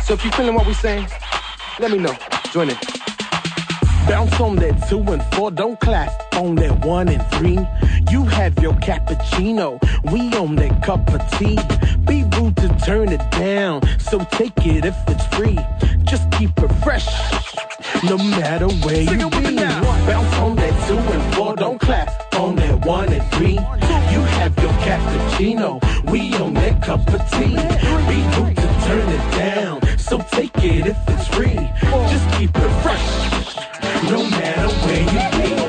So 0.02 0.16
if 0.16 0.26
you 0.26 0.32
feeling 0.32 0.56
what 0.56 0.66
we 0.66 0.74
saying, 0.74 1.08
let 1.80 1.92
me 1.92 2.00
know. 2.00 2.16
Join 2.52 2.72
in. 2.72 2.78
Bounce 4.08 4.40
on 4.40 4.56
that 4.56 4.84
two 4.90 5.00
and 5.00 5.24
four, 5.36 5.52
don't 5.52 5.80
clap 5.80 6.12
on 6.36 6.56
that 6.56 6.84
one 6.84 7.08
and 7.08 7.24
three. 7.34 7.60
You 8.12 8.26
have 8.26 8.58
your 8.60 8.74
cappuccino, 8.74 9.80
we 10.12 10.36
on 10.36 10.56
that 10.56 10.82
cup 10.84 11.08
of 11.14 11.22
tea. 11.38 11.60
Be 12.06 12.24
rude 12.36 12.58
to 12.58 12.76
turn 12.84 13.10
it 13.10 13.22
down, 13.32 13.82
so 14.00 14.20
take 14.32 14.66
it 14.66 14.86
if 14.86 14.96
it's 15.08 15.26
free. 15.36 15.60
Just 16.04 16.30
keep 16.32 16.52
it 16.58 16.74
fresh, 16.84 17.08
no 18.04 18.18
matter 18.18 18.68
where 18.86 19.02
you 19.02 19.30
be. 19.30 19.56
Bounce 19.56 20.36
on 20.38 20.56
that 20.58 20.88
two 20.88 20.98
and 20.98 21.36
four, 21.36 21.56
don't 21.56 21.80
clap 21.80 22.34
on 22.36 22.56
that 22.58 22.86
one 22.86 23.12
and 23.12 23.26
three. 23.34 23.54
You 23.54 24.20
have 24.40 24.58
your 24.60 24.74
cappuccino, 24.84 25.80
we 26.12 26.34
on 26.36 26.54
that 26.56 26.84
cup 26.84 27.08
of 27.08 27.22
tea. 27.32 27.56
Be 28.08 28.20
rude 28.38 28.56
to 28.58 28.70
turn 28.86 29.10
it 29.10 29.32
down, 29.38 29.98
so 29.98 30.20
take 30.32 30.58
it 30.58 30.88
if 30.88 30.98
it's 31.08 31.28
free. 31.28 31.70
Just 32.12 32.30
keep 32.38 32.52
it 32.56 32.82
fresh 32.84 33.44
no 34.10 34.30
matter 34.30 34.68
where 34.86 35.54
you 35.54 35.58
be. 35.58 35.63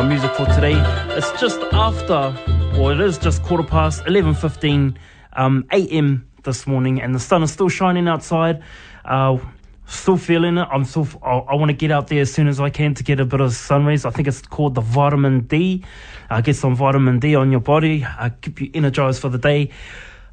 Our 0.00 0.08
music 0.08 0.30
for 0.32 0.46
today. 0.46 0.72
It's 1.14 1.30
just 1.38 1.60
after, 1.74 2.34
or 2.78 2.92
it 2.92 3.00
is 3.00 3.18
just 3.18 3.42
quarter 3.42 3.62
past 3.62 4.02
11.15 4.04 4.96
um, 5.34 5.66
a.m. 5.72 6.26
this 6.42 6.66
morning, 6.66 7.02
and 7.02 7.14
the 7.14 7.18
sun 7.18 7.42
is 7.42 7.52
still 7.52 7.68
shining 7.68 8.08
outside. 8.08 8.62
Uh, 9.04 9.36
still 9.84 10.16
feeling 10.16 10.56
it. 10.56 10.66
I'm 10.72 10.86
still. 10.86 11.06
I, 11.22 11.40
I 11.40 11.54
want 11.54 11.68
to 11.68 11.74
get 11.74 11.90
out 11.90 12.08
there 12.08 12.22
as 12.22 12.32
soon 12.32 12.48
as 12.48 12.60
I 12.60 12.70
can 12.70 12.94
to 12.94 13.02
get 13.02 13.20
a 13.20 13.26
bit 13.26 13.42
of 13.42 13.52
sun 13.52 13.84
rays. 13.84 14.06
I 14.06 14.10
think 14.10 14.26
it's 14.26 14.40
called 14.40 14.74
the 14.74 14.80
vitamin 14.80 15.40
D. 15.40 15.84
Uh, 16.30 16.40
get 16.40 16.56
some 16.56 16.74
vitamin 16.74 17.18
D 17.18 17.34
on 17.34 17.50
your 17.50 17.60
body. 17.60 18.02
Uh, 18.02 18.30
keep 18.40 18.58
you 18.62 18.70
energized 18.72 19.20
for 19.20 19.28
the 19.28 19.38
day. 19.38 19.68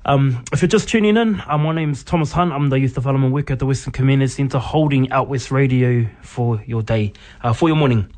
Um, 0.06 0.46
if 0.54 0.62
you're 0.62 0.70
just 0.70 0.88
tuning 0.88 1.18
in, 1.18 1.42
uh, 1.46 1.58
my 1.58 1.74
name's 1.74 2.06
Thomas 2.06 2.32
Hunt. 2.32 2.54
I'm 2.54 2.70
the 2.70 2.80
Youth 2.80 2.94
Development 2.94 3.34
Worker 3.34 3.52
at 3.52 3.60
the 3.60 3.66
Western 3.66 3.92
Community 3.92 4.30
Centre, 4.30 4.60
holding 4.60 5.12
Out 5.12 5.28
West 5.28 5.52
Radio 5.52 6.08
for 6.22 6.64
your 6.66 6.84
day, 6.84 7.12
uh, 7.42 7.52
for 7.52 7.68
your 7.68 7.76
morning. 7.76 8.10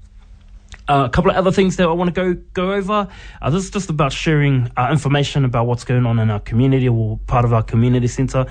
A 0.91 1.07
couple 1.07 1.29
of 1.29 1.37
other 1.37 1.51
things 1.51 1.75
that 1.75 1.87
I 1.87 1.91
want 1.91 2.07
to 2.07 2.11
go 2.11 2.33
go 2.53 2.73
over. 2.73 3.07
Uh, 3.39 3.49
this 3.51 3.63
is 3.63 3.69
just 3.69 3.91
about 3.91 4.11
sharing 4.11 4.71
uh, 4.75 4.89
information 4.91 5.45
about 5.45 5.67
what's 5.67 5.83
going 5.83 6.03
on 6.07 6.17
in 6.17 6.31
our 6.31 6.39
community 6.39 6.89
or 6.89 7.19
part 7.27 7.45
of 7.45 7.53
our 7.53 7.61
community 7.61 8.07
centre. 8.07 8.47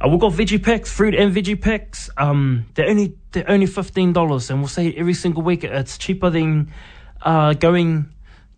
Uh, 0.00 0.08
we've 0.08 0.18
got 0.18 0.32
veggie 0.32 0.60
packs, 0.60 0.90
fruit 0.90 1.14
and 1.14 1.32
veggie 1.32 1.60
packs. 1.60 2.10
Um, 2.16 2.66
they're 2.74 2.90
only 2.90 3.16
they're 3.30 3.48
only 3.48 3.66
fifteen 3.66 4.12
dollars, 4.12 4.50
and 4.50 4.58
we'll 4.58 4.68
say 4.68 4.92
every 4.94 5.14
single 5.14 5.42
week. 5.44 5.62
It's 5.62 5.96
cheaper 5.96 6.28
than 6.28 6.72
uh, 7.22 7.52
going 7.52 8.12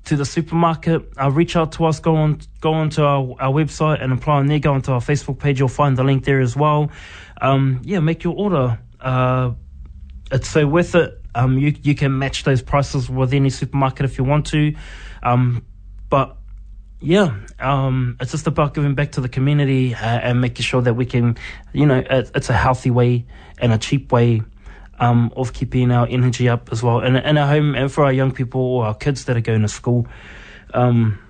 to 0.04 0.16
the 0.16 0.25
supermarket. 0.25 1.02
Uh, 1.20 1.30
reach 1.30 1.54
out 1.54 1.73
to 1.73 1.85
us. 1.85 2.00
Go 2.00 2.16
on 2.16 2.40
go 2.62 2.73
onto 2.73 3.02
our, 3.02 3.37
our 3.40 3.52
website 3.52 4.02
and 4.02 4.11
apply 4.11 4.37
on 4.37 4.47
there. 4.47 4.58
Go 4.58 4.73
onto 4.73 4.92
our 4.92 5.02
Facebook 5.02 5.38
page. 5.38 5.58
You'll 5.58 5.68
find 5.68 5.99
the 5.99 6.02
link 6.02 6.25
there 6.25 6.40
as 6.40 6.56
well. 6.56 6.90
Um, 7.42 7.82
yeah, 7.85 8.00
make 8.00 8.25
your 8.25 8.35
order. 8.35 8.78
It's 10.32 10.49
so 10.49 10.66
worth 10.66 10.94
it. 10.94 11.17
Um, 11.35 11.58
you 11.58 11.75
you 11.82 11.94
can 11.94 12.18
match 12.18 12.44
those 12.44 12.62
prices 12.62 13.08
with 13.08 13.32
any 13.32 13.50
supermarket 13.50 14.04
if 14.04 14.18
you 14.18 14.25
want 14.25 14.47
to, 14.47 14.75
um, 15.23 15.64
but 16.08 16.37
yeah, 17.00 17.37
um, 17.61 18.16
it's 18.20 18.32
just 18.32 18.47
about 18.47 18.75
giving 18.75 18.94
back 18.94 19.12
to 19.12 19.20
the 19.20 19.28
community 19.28 19.94
uh, 19.94 19.99
and 19.99 20.40
making 20.40 20.64
sure 20.64 20.82
that 20.82 20.94
we 20.94 21.06
can, 21.06 21.37
you 21.73 21.87
know, 21.87 21.99
it, 21.99 22.30
it's 22.35 22.50
a 22.50 22.54
healthy 22.54 22.90
way 22.90 23.25
and 23.58 23.73
a 23.73 23.78
cheap 23.78 24.11
way 24.11 24.42
um, 24.99 25.32
of 25.37 25.52
keeping 25.52 25.92
our 25.92 26.08
energy 26.08 26.49
up 26.49 26.70
as 26.73 26.82
well 26.82 26.99
and 26.99 27.16
in 27.16 27.38
our 27.38 27.47
home 27.47 27.76
and 27.76 27.92
for 27.92 28.04
our 28.04 28.12
young 28.12 28.32
people 28.32 28.61
or 28.61 28.87
our 28.87 28.94
kids 28.94 29.26
that 29.26 29.37
are 29.37 29.40
going 29.40 29.62
to 29.62 29.68
school. 29.68 30.08
Um, 30.75 31.20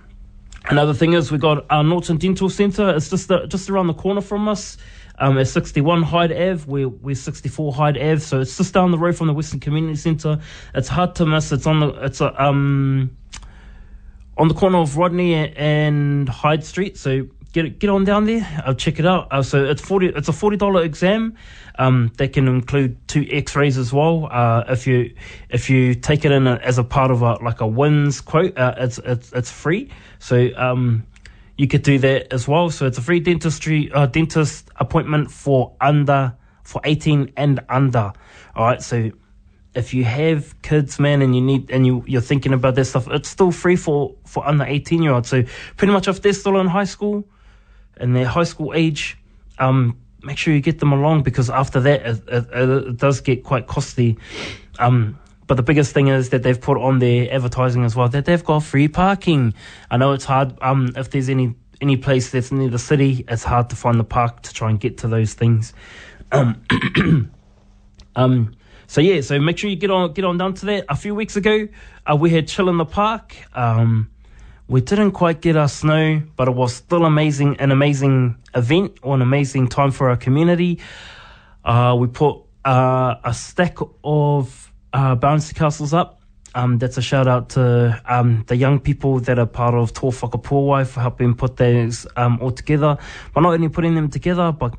Another 0.70 0.92
thing 0.92 1.14
is 1.14 1.32
we 1.32 1.38
got 1.38 1.64
our 1.70 1.82
Norton 1.82 2.18
Dental 2.18 2.50
Centre. 2.50 2.94
It's 2.94 3.08
just 3.08 3.28
the, 3.28 3.46
just 3.46 3.70
around 3.70 3.86
the 3.86 3.94
corner 3.94 4.20
from 4.20 4.48
us. 4.48 4.76
Um, 5.18 5.38
it's 5.38 5.50
61 5.50 6.02
Hyde 6.02 6.32
Ave. 6.32 6.64
We're, 6.66 6.88
we're 6.88 7.14
64 7.14 7.72
Hyde 7.72 7.98
Ave, 7.98 8.18
so 8.18 8.40
it's 8.40 8.56
just 8.56 8.72
down 8.74 8.90
the 8.90 8.98
road 8.98 9.16
from 9.16 9.26
the 9.26 9.34
Western 9.34 9.60
Community 9.60 9.96
Centre. 9.96 10.38
It's 10.74 10.88
hard 10.88 11.14
to 11.16 11.26
miss. 11.26 11.52
It's 11.52 11.66
on 11.66 11.80
the 11.80 11.88
it's 12.04 12.20
a, 12.20 12.42
um 12.42 13.16
on 14.36 14.48
the 14.48 14.54
corner 14.54 14.78
of 14.78 14.96
Rodney 14.96 15.34
and 15.34 16.28
Hyde 16.28 16.64
Street. 16.64 16.96
So 16.96 17.26
get 17.52 17.78
get 17.78 17.90
on 17.90 18.04
down 18.04 18.24
there. 18.24 18.46
I'll 18.64 18.74
check 18.74 18.98
it 18.98 19.06
out. 19.06 19.28
Uh, 19.30 19.42
so 19.42 19.64
it's 19.64 19.82
forty. 19.82 20.06
It's 20.06 20.28
a 20.28 20.32
forty 20.32 20.56
dollar 20.56 20.82
exam. 20.82 21.36
Um, 21.80 22.10
that 22.16 22.32
can 22.32 22.48
include 22.48 22.96
two 23.06 23.24
X-rays 23.30 23.78
as 23.78 23.92
well. 23.92 24.28
Uh, 24.30 24.64
if 24.68 24.86
you 24.86 25.14
if 25.48 25.70
you 25.70 25.94
take 25.94 26.24
it 26.24 26.32
in 26.32 26.48
a, 26.48 26.56
as 26.56 26.78
a 26.78 26.84
part 26.84 27.12
of 27.12 27.22
a 27.22 27.34
like 27.34 27.60
a 27.60 27.66
wins 27.66 28.20
quote, 28.20 28.56
uh, 28.56 28.74
it's 28.78 28.98
it's 28.98 29.32
it's 29.32 29.50
free. 29.50 29.90
So 30.18 30.48
um, 30.56 31.06
you 31.58 31.66
could 31.66 31.82
do 31.82 31.98
that 31.98 32.32
as 32.32 32.48
well. 32.48 32.70
So 32.70 32.86
it's 32.86 32.96
a 32.96 33.02
free 33.02 33.20
dentistry 33.20 33.90
uh, 33.92 34.06
dentist 34.06 34.70
appointment 34.76 35.30
for 35.30 35.74
under 35.80 36.34
for 36.62 36.80
eighteen 36.84 37.32
and 37.36 37.60
under. 37.68 38.12
All 38.54 38.64
right. 38.64 38.80
So 38.80 39.10
if 39.74 39.92
you 39.92 40.04
have 40.04 40.60
kids, 40.62 40.98
man, 40.98 41.20
and 41.20 41.34
you 41.34 41.42
need 41.42 41.70
and 41.70 41.84
you 41.84 42.04
you're 42.06 42.22
thinking 42.22 42.52
about 42.52 42.76
this 42.76 42.90
stuff, 42.90 43.08
it's 43.08 43.28
still 43.28 43.50
free 43.50 43.76
for 43.76 44.14
for 44.24 44.46
under 44.46 44.64
eighteen 44.64 45.02
year 45.02 45.12
olds. 45.12 45.28
So 45.28 45.42
pretty 45.76 45.92
much 45.92 46.08
if 46.08 46.22
they're 46.22 46.32
still 46.32 46.58
in 46.60 46.68
high 46.68 46.84
school, 46.84 47.24
and 47.96 48.14
their 48.14 48.26
high 48.26 48.44
school 48.44 48.72
age, 48.72 49.18
um, 49.58 49.98
make 50.22 50.38
sure 50.38 50.54
you 50.54 50.60
get 50.60 50.78
them 50.78 50.92
along 50.92 51.24
because 51.24 51.50
after 51.50 51.80
that 51.80 52.06
it, 52.06 52.22
it, 52.28 52.46
it 52.52 52.96
does 52.96 53.20
get 53.20 53.42
quite 53.42 53.66
costly. 53.66 54.16
Um, 54.78 55.18
but 55.48 55.56
the 55.56 55.62
biggest 55.62 55.92
thing 55.92 56.08
is 56.08 56.28
that 56.28 56.42
they've 56.44 56.60
put 56.60 56.78
on 56.78 57.00
their 57.00 57.32
advertising 57.32 57.84
as 57.84 57.96
well 57.96 58.08
that 58.10 58.26
they've 58.26 58.44
got 58.44 58.60
free 58.60 58.86
parking. 58.86 59.54
I 59.90 59.96
know 59.96 60.12
it's 60.12 60.26
hard. 60.26 60.56
Um, 60.60 60.92
if 60.94 61.10
there's 61.10 61.28
any 61.28 61.56
any 61.80 61.96
place 61.96 62.30
that's 62.30 62.52
near 62.52 62.68
the 62.68 62.78
city, 62.78 63.24
it's 63.28 63.44
hard 63.44 63.70
to 63.70 63.76
find 63.76 63.98
the 63.98 64.04
park 64.04 64.42
to 64.42 64.52
try 64.52 64.68
and 64.68 64.78
get 64.78 64.98
to 64.98 65.08
those 65.08 65.34
things. 65.34 65.72
Um, 66.32 66.62
um, 68.16 68.54
so 68.86 69.00
yeah, 69.00 69.22
so 69.22 69.40
make 69.40 69.58
sure 69.58 69.70
you 69.70 69.76
get 69.76 69.90
on 69.90 70.12
get 70.12 70.24
on 70.24 70.36
down 70.36 70.54
to 70.54 70.66
that. 70.66 70.84
A 70.88 70.96
few 70.96 71.14
weeks 71.14 71.34
ago, 71.36 71.66
uh, 72.06 72.14
we 72.14 72.30
had 72.30 72.46
chill 72.46 72.68
in 72.68 72.76
the 72.76 72.84
park. 72.84 73.34
Um, 73.54 74.10
we 74.68 74.82
didn't 74.82 75.12
quite 75.12 75.40
get 75.40 75.56
our 75.56 75.68
snow, 75.68 76.22
but 76.36 76.46
it 76.46 76.54
was 76.54 76.74
still 76.74 77.06
amazing, 77.06 77.56
an 77.58 77.72
amazing 77.72 78.36
event 78.54 78.98
or 79.00 79.14
an 79.14 79.22
amazing 79.22 79.68
time 79.68 79.92
for 79.92 80.10
our 80.10 80.16
community. 80.16 80.78
Uh, 81.64 81.96
we 81.98 82.06
put 82.06 82.42
uh, 82.66 83.14
a 83.24 83.32
stack 83.32 83.78
of 84.04 84.67
uh, 84.92 85.16
bouncy 85.16 85.54
castles 85.54 85.92
up. 85.94 86.20
Um, 86.54 86.78
that's 86.78 86.96
a 86.96 87.02
shout 87.02 87.28
out 87.28 87.50
to 87.50 88.00
um, 88.06 88.44
the 88.46 88.56
young 88.56 88.80
people 88.80 89.20
that 89.20 89.38
are 89.38 89.46
part 89.46 89.74
of 89.74 89.92
Tō 89.92 90.10
Whakapōwai 90.10 90.86
for 90.86 91.00
helping 91.00 91.34
put 91.34 91.56
those 91.56 92.06
um, 92.16 92.38
all 92.40 92.50
together. 92.50 92.96
But 93.34 93.42
not 93.42 93.52
only 93.52 93.68
putting 93.68 93.94
them 93.94 94.08
together, 94.08 94.50
but 94.50 94.74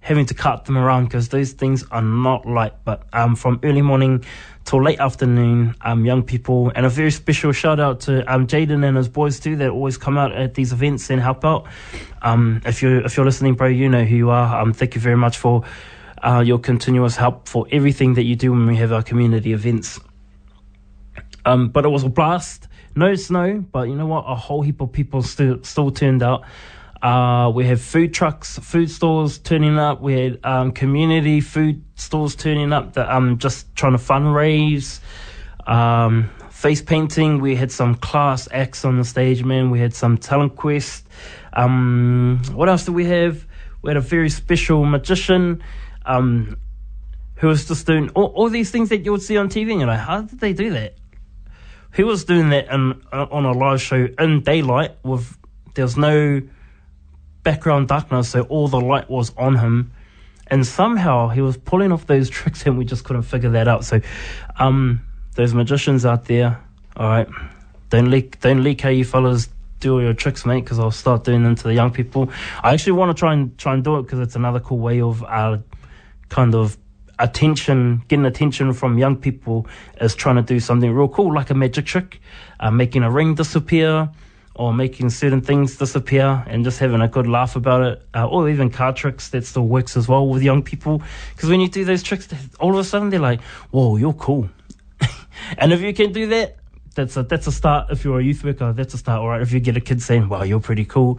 having 0.00 0.26
to 0.26 0.34
cut 0.34 0.66
them 0.66 0.76
around 0.76 1.04
because 1.04 1.30
those 1.30 1.52
things 1.52 1.82
are 1.90 2.02
not 2.02 2.46
light. 2.46 2.74
But 2.84 3.04
um, 3.14 3.34
from 3.34 3.58
early 3.62 3.80
morning 3.80 4.24
till 4.64 4.82
late 4.82 5.00
afternoon, 5.00 5.74
um, 5.80 6.04
young 6.04 6.22
people, 6.22 6.70
and 6.74 6.84
a 6.84 6.90
very 6.90 7.10
special 7.10 7.52
shout 7.52 7.80
out 7.80 8.00
to 8.00 8.20
um, 8.32 8.46
Jaden 8.46 8.86
and 8.86 8.96
his 8.96 9.08
boys 9.08 9.40
too 9.40 9.56
that 9.56 9.70
always 9.70 9.96
come 9.96 10.18
out 10.18 10.32
at 10.32 10.54
these 10.54 10.72
events 10.72 11.08
and 11.08 11.20
help 11.20 11.44
out. 11.44 11.66
Um, 12.20 12.60
if 12.66 12.82
you 12.82 12.98
if 12.98 13.16
you're 13.16 13.26
listening, 13.26 13.54
bro, 13.54 13.68
you 13.68 13.88
know 13.88 14.04
who 14.04 14.16
you 14.16 14.30
are. 14.30 14.60
Um, 14.60 14.74
thank 14.74 14.94
you 14.94 15.00
very 15.00 15.16
much 15.16 15.38
for 15.38 15.64
uh, 16.24 16.40
your 16.40 16.58
continuous 16.58 17.16
help 17.16 17.48
for 17.48 17.66
everything 17.70 18.14
that 18.14 18.24
you 18.24 18.34
do 18.34 18.50
when 18.50 18.66
we 18.66 18.76
have 18.76 18.92
our 18.92 19.02
community 19.02 19.52
events. 19.52 20.00
Um, 21.44 21.68
but 21.68 21.84
it 21.84 21.88
was 21.88 22.04
a 22.04 22.08
blast. 22.08 22.68
No 22.96 23.14
snow, 23.14 23.64
but 23.72 23.88
you 23.88 23.94
know 23.94 24.06
what? 24.06 24.24
A 24.26 24.34
whole 24.34 24.62
heap 24.62 24.80
of 24.80 24.92
people 24.92 25.22
still 25.22 25.62
still 25.62 25.90
turned 25.90 26.22
out. 26.22 26.44
Uh, 27.02 27.50
we 27.54 27.66
have 27.66 27.82
food 27.82 28.14
trucks, 28.14 28.58
food 28.58 28.90
stores 28.90 29.36
turning 29.38 29.78
up. 29.78 30.00
We 30.00 30.14
had 30.14 30.40
um, 30.42 30.72
community 30.72 31.40
food 31.42 31.84
stores 31.96 32.34
turning 32.34 32.72
up 32.72 32.94
that 32.94 33.10
um 33.10 33.38
just 33.38 33.74
trying 33.76 33.92
to 33.92 33.98
fundraise. 33.98 35.00
Um, 35.66 36.30
face 36.50 36.80
painting. 36.80 37.40
We 37.40 37.56
had 37.56 37.70
some 37.70 37.96
class 37.96 38.48
acts 38.50 38.84
on 38.84 38.96
the 38.96 39.04
stage, 39.04 39.44
man. 39.44 39.70
We 39.70 39.80
had 39.80 39.92
some 39.92 40.16
talent 40.16 40.56
quest. 40.56 41.06
Um, 41.52 42.40
what 42.52 42.68
else 42.68 42.86
did 42.86 42.94
we 42.94 43.04
have? 43.06 43.44
We 43.82 43.90
had 43.90 43.98
a 43.98 44.00
very 44.00 44.30
special 44.30 44.84
magician. 44.86 45.62
Um, 46.04 46.58
who 47.36 47.48
was 47.48 47.66
just 47.66 47.86
doing 47.86 48.10
all, 48.10 48.26
all 48.26 48.48
these 48.48 48.70
things 48.70 48.88
that 48.90 49.04
you 49.04 49.12
would 49.12 49.22
see 49.22 49.36
on 49.36 49.48
TV, 49.48 49.70
and 49.72 49.80
you're 49.80 49.88
like, 49.88 49.98
how 49.98 50.22
did 50.22 50.40
they 50.40 50.52
do 50.52 50.70
that? 50.70 50.94
He 51.94 52.04
was 52.04 52.24
doing 52.24 52.50
that 52.50 52.68
in, 52.68 53.02
uh, 53.12 53.26
on 53.30 53.44
a 53.44 53.52
live 53.52 53.80
show 53.80 54.08
in 54.18 54.42
daylight 54.42 54.96
with 55.02 55.36
there's 55.74 55.96
no 55.96 56.42
background 57.42 57.88
darkness, 57.88 58.30
so 58.30 58.42
all 58.42 58.68
the 58.68 58.80
light 58.80 59.08
was 59.10 59.32
on 59.36 59.56
him, 59.56 59.92
and 60.48 60.66
somehow 60.66 61.28
he 61.28 61.40
was 61.40 61.56
pulling 61.56 61.92
off 61.92 62.06
those 62.06 62.30
tricks, 62.38 62.64
and 62.66 62.78
we 62.78 62.84
just 62.84 63.04
couldn't 63.04 63.22
figure 63.22 63.50
that 63.50 63.68
out. 63.68 63.84
So, 63.84 64.00
um, 64.58 65.02
those 65.34 65.54
magicians 65.54 66.06
out 66.06 66.26
there, 66.26 66.60
all 66.96 67.08
right, 67.08 67.28
don't 67.90 68.10
leak, 68.10 68.40
don't 68.40 68.62
leak 68.62 68.80
how 68.80 68.90
you 68.90 69.04
fellas 69.04 69.48
do 69.80 69.94
all 69.94 70.02
your 70.02 70.14
tricks, 70.14 70.46
mate, 70.46 70.64
because 70.64 70.78
I'll 70.78 70.90
start 70.90 71.24
doing 71.24 71.44
them 71.44 71.54
to 71.56 71.64
the 71.64 71.74
young 71.74 71.90
people. 71.90 72.30
I 72.62 72.72
actually 72.72 72.92
want 72.92 73.14
to 73.14 73.18
try 73.18 73.34
and 73.34 73.56
try 73.58 73.74
and 73.74 73.84
do 73.84 73.98
it 73.98 74.02
because 74.02 74.20
it's 74.20 74.36
another 74.36 74.60
cool 74.60 74.78
way 74.78 75.00
of 75.00 75.22
uh, 75.22 75.58
kind 76.34 76.52
of 76.56 76.76
attention, 77.20 78.02
getting 78.08 78.26
attention 78.26 78.72
from 78.72 78.98
young 78.98 79.16
people 79.16 79.68
is 80.00 80.16
trying 80.16 80.34
to 80.34 80.42
do 80.42 80.58
something 80.58 80.90
real 80.90 81.06
cool, 81.06 81.32
like 81.32 81.48
a 81.50 81.54
magic 81.54 81.86
trick, 81.86 82.20
uh, 82.58 82.72
making 82.72 83.04
a 83.04 83.10
ring 83.10 83.36
disappear, 83.36 84.10
or 84.56 84.74
making 84.74 85.10
certain 85.10 85.40
things 85.40 85.76
disappear, 85.76 86.44
and 86.48 86.64
just 86.64 86.80
having 86.80 87.00
a 87.00 87.06
good 87.06 87.28
laugh 87.28 87.54
about 87.54 87.82
it, 87.82 88.02
uh, 88.16 88.26
or 88.26 88.48
even 88.48 88.68
card 88.68 88.96
tricks 88.96 89.28
that 89.28 89.46
still 89.46 89.68
works 89.68 89.96
as 89.96 90.08
well 90.08 90.26
with 90.26 90.42
young 90.42 90.60
people. 90.60 91.00
Because 91.36 91.48
when 91.50 91.60
you 91.60 91.68
do 91.68 91.84
those 91.84 92.02
tricks, 92.02 92.26
all 92.58 92.72
of 92.72 92.80
a 92.80 92.84
sudden 92.84 93.10
they're 93.10 93.20
like, 93.20 93.40
"Whoa, 93.70 93.96
you're 93.96 94.12
cool!" 94.12 94.48
and 95.58 95.72
if 95.72 95.80
you 95.82 95.94
can 95.94 96.12
do 96.12 96.26
that. 96.34 96.56
That's 96.94 97.16
a 97.16 97.22
that's 97.24 97.46
a 97.46 97.52
start. 97.52 97.90
If 97.90 98.04
you're 98.04 98.20
a 98.20 98.22
youth 98.22 98.44
worker, 98.44 98.72
that's 98.72 98.94
a 98.94 98.98
start. 98.98 99.20
All 99.20 99.28
right. 99.28 99.42
If 99.42 99.52
you 99.52 99.60
get 99.60 99.76
a 99.76 99.80
kid 99.80 100.00
saying, 100.00 100.28
"Wow, 100.28 100.44
you're 100.44 100.60
pretty 100.60 100.84
cool," 100.84 101.18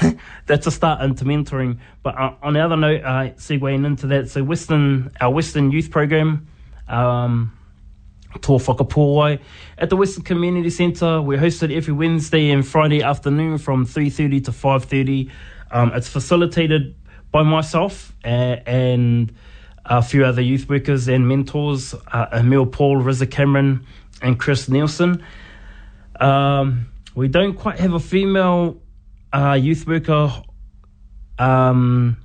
that's 0.46 0.66
a 0.66 0.70
start 0.70 1.02
into 1.02 1.24
mentoring. 1.24 1.78
But 2.02 2.18
uh, 2.18 2.34
on 2.42 2.52
the 2.52 2.60
other 2.60 2.76
note, 2.76 3.02
uh, 3.02 3.30
segueing 3.34 3.84
into 3.84 4.06
that, 4.08 4.30
so 4.30 4.44
Western 4.44 5.10
our 5.20 5.30
Western 5.30 5.72
youth 5.72 5.90
program, 5.90 6.46
um, 6.88 7.56
Tō 8.38 8.58
Whakapōwai 8.58 9.40
at 9.78 9.90
the 9.90 9.96
Western 9.96 10.22
Community 10.22 10.70
Centre. 10.70 11.20
We're 11.20 11.38
hosted 11.38 11.74
every 11.74 11.94
Wednesday 11.94 12.50
and 12.50 12.66
Friday 12.66 13.02
afternoon 13.02 13.58
from 13.58 13.86
3.30 13.86 14.44
to 14.44 14.50
5.30. 14.50 15.30
Um, 15.70 15.92
it's 15.94 16.08
facilitated 16.08 16.94
by 17.32 17.42
myself 17.42 18.14
uh, 18.24 18.28
and 18.66 19.34
a 19.84 20.02
few 20.02 20.24
other 20.24 20.42
youth 20.42 20.68
workers 20.68 21.08
and 21.08 21.28
mentors, 21.28 21.94
uh, 22.12 22.26
Emil 22.32 22.66
Paul, 22.66 22.96
Riza 22.96 23.26
Cameron 23.26 23.86
and 24.22 24.38
Chris 24.38 24.68
Nielsen. 24.68 25.24
Um, 26.20 26.86
we 27.14 27.28
don't 27.28 27.54
quite 27.54 27.78
have 27.78 27.94
a 27.94 28.00
female 28.00 28.80
uh, 29.32 29.52
youth 29.52 29.86
worker 29.86 30.30
um, 31.38 32.16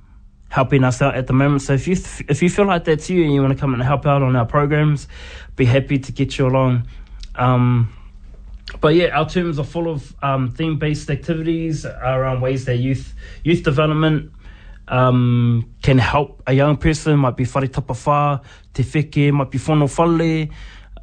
helping 0.48 0.84
us 0.84 1.00
out 1.02 1.14
at 1.14 1.26
the 1.26 1.32
moment. 1.32 1.62
So 1.62 1.74
if 1.74 1.86
you 1.88 1.96
if 2.28 2.42
you 2.42 2.50
feel 2.50 2.66
like 2.66 2.84
that's 2.84 3.08
you 3.10 3.24
and 3.24 3.32
you 3.32 3.40
want 3.40 3.54
to 3.54 3.58
come 3.58 3.74
and 3.74 3.82
help 3.82 4.06
out 4.06 4.22
on 4.22 4.36
our 4.36 4.46
programs, 4.46 5.08
be 5.56 5.64
happy 5.64 5.98
to 5.98 6.12
get 6.12 6.38
you 6.38 6.46
along. 6.46 6.86
Um, 7.34 7.92
but 8.80 8.94
yeah, 8.94 9.08
our 9.08 9.28
terms 9.28 9.58
are 9.58 9.64
full 9.64 9.88
of 9.88 10.14
um, 10.22 10.50
theme-based 10.50 11.10
activities 11.10 11.84
around 11.84 12.40
ways 12.40 12.64
that 12.66 12.76
youth 12.76 13.14
youth 13.44 13.62
development 13.62 14.32
um, 14.88 15.70
can 15.82 15.98
help 15.98 16.42
a 16.46 16.52
young 16.52 16.76
person. 16.76 17.18
Might 17.18 17.36
be 17.36 17.44
whare 17.44 17.66
tapawha, 17.66 18.42
te 18.72 18.82
wheke, 18.82 19.32
might 19.32 19.50
be 19.50 19.58
whono 19.58 19.86
whale, 19.86 20.48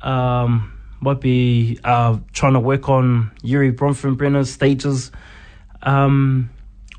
um, 0.02 0.79
might 1.02 1.22
be 1.22 1.80
uh, 1.84 2.18
trying 2.34 2.54
to 2.54 2.60
work 2.60 2.90
on 2.90 3.32
Yuri 3.42 3.72
Bronfenbrenner's 3.72 4.52
stages 4.52 5.12
um, 5.82 6.50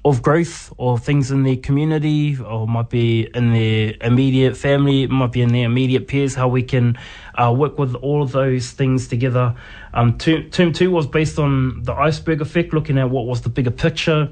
of 0.05 0.23
growth 0.23 0.73
or 0.79 0.99
things 0.99 1.31
in 1.31 1.43
their 1.43 1.57
community 1.57 2.39
or 2.41 2.67
might 2.67 2.89
be 2.89 3.29
in 3.35 3.53
their 3.53 3.95
immediate 4.01 4.57
family, 4.57 5.07
might 5.07 5.33
be 5.33 5.43
in 5.43 5.51
their 5.51 5.67
immediate 5.67 6.09
peers, 6.09 6.35
how 6.35 6.49
we 6.49 6.63
can 6.63 6.99
uh, 7.35 7.53
work 7.55 7.79
with 7.79 7.95
all 7.97 8.23
of 8.23 8.33
those 8.33 8.71
things 8.71 9.09
together. 9.09 9.55
Um, 9.93 10.17
term, 10.17 10.51
term 10.51 10.73
two 10.73 10.91
was 10.91 11.07
based 11.07 11.39
on 11.39 11.83
the 11.83 11.93
iceberg 11.93 12.41
effect, 12.41 12.73
looking 12.73 12.97
at 12.97 13.11
what 13.11 13.27
was 13.27 13.43
the 13.43 13.51
bigger 13.51 13.71
picture, 13.71 14.31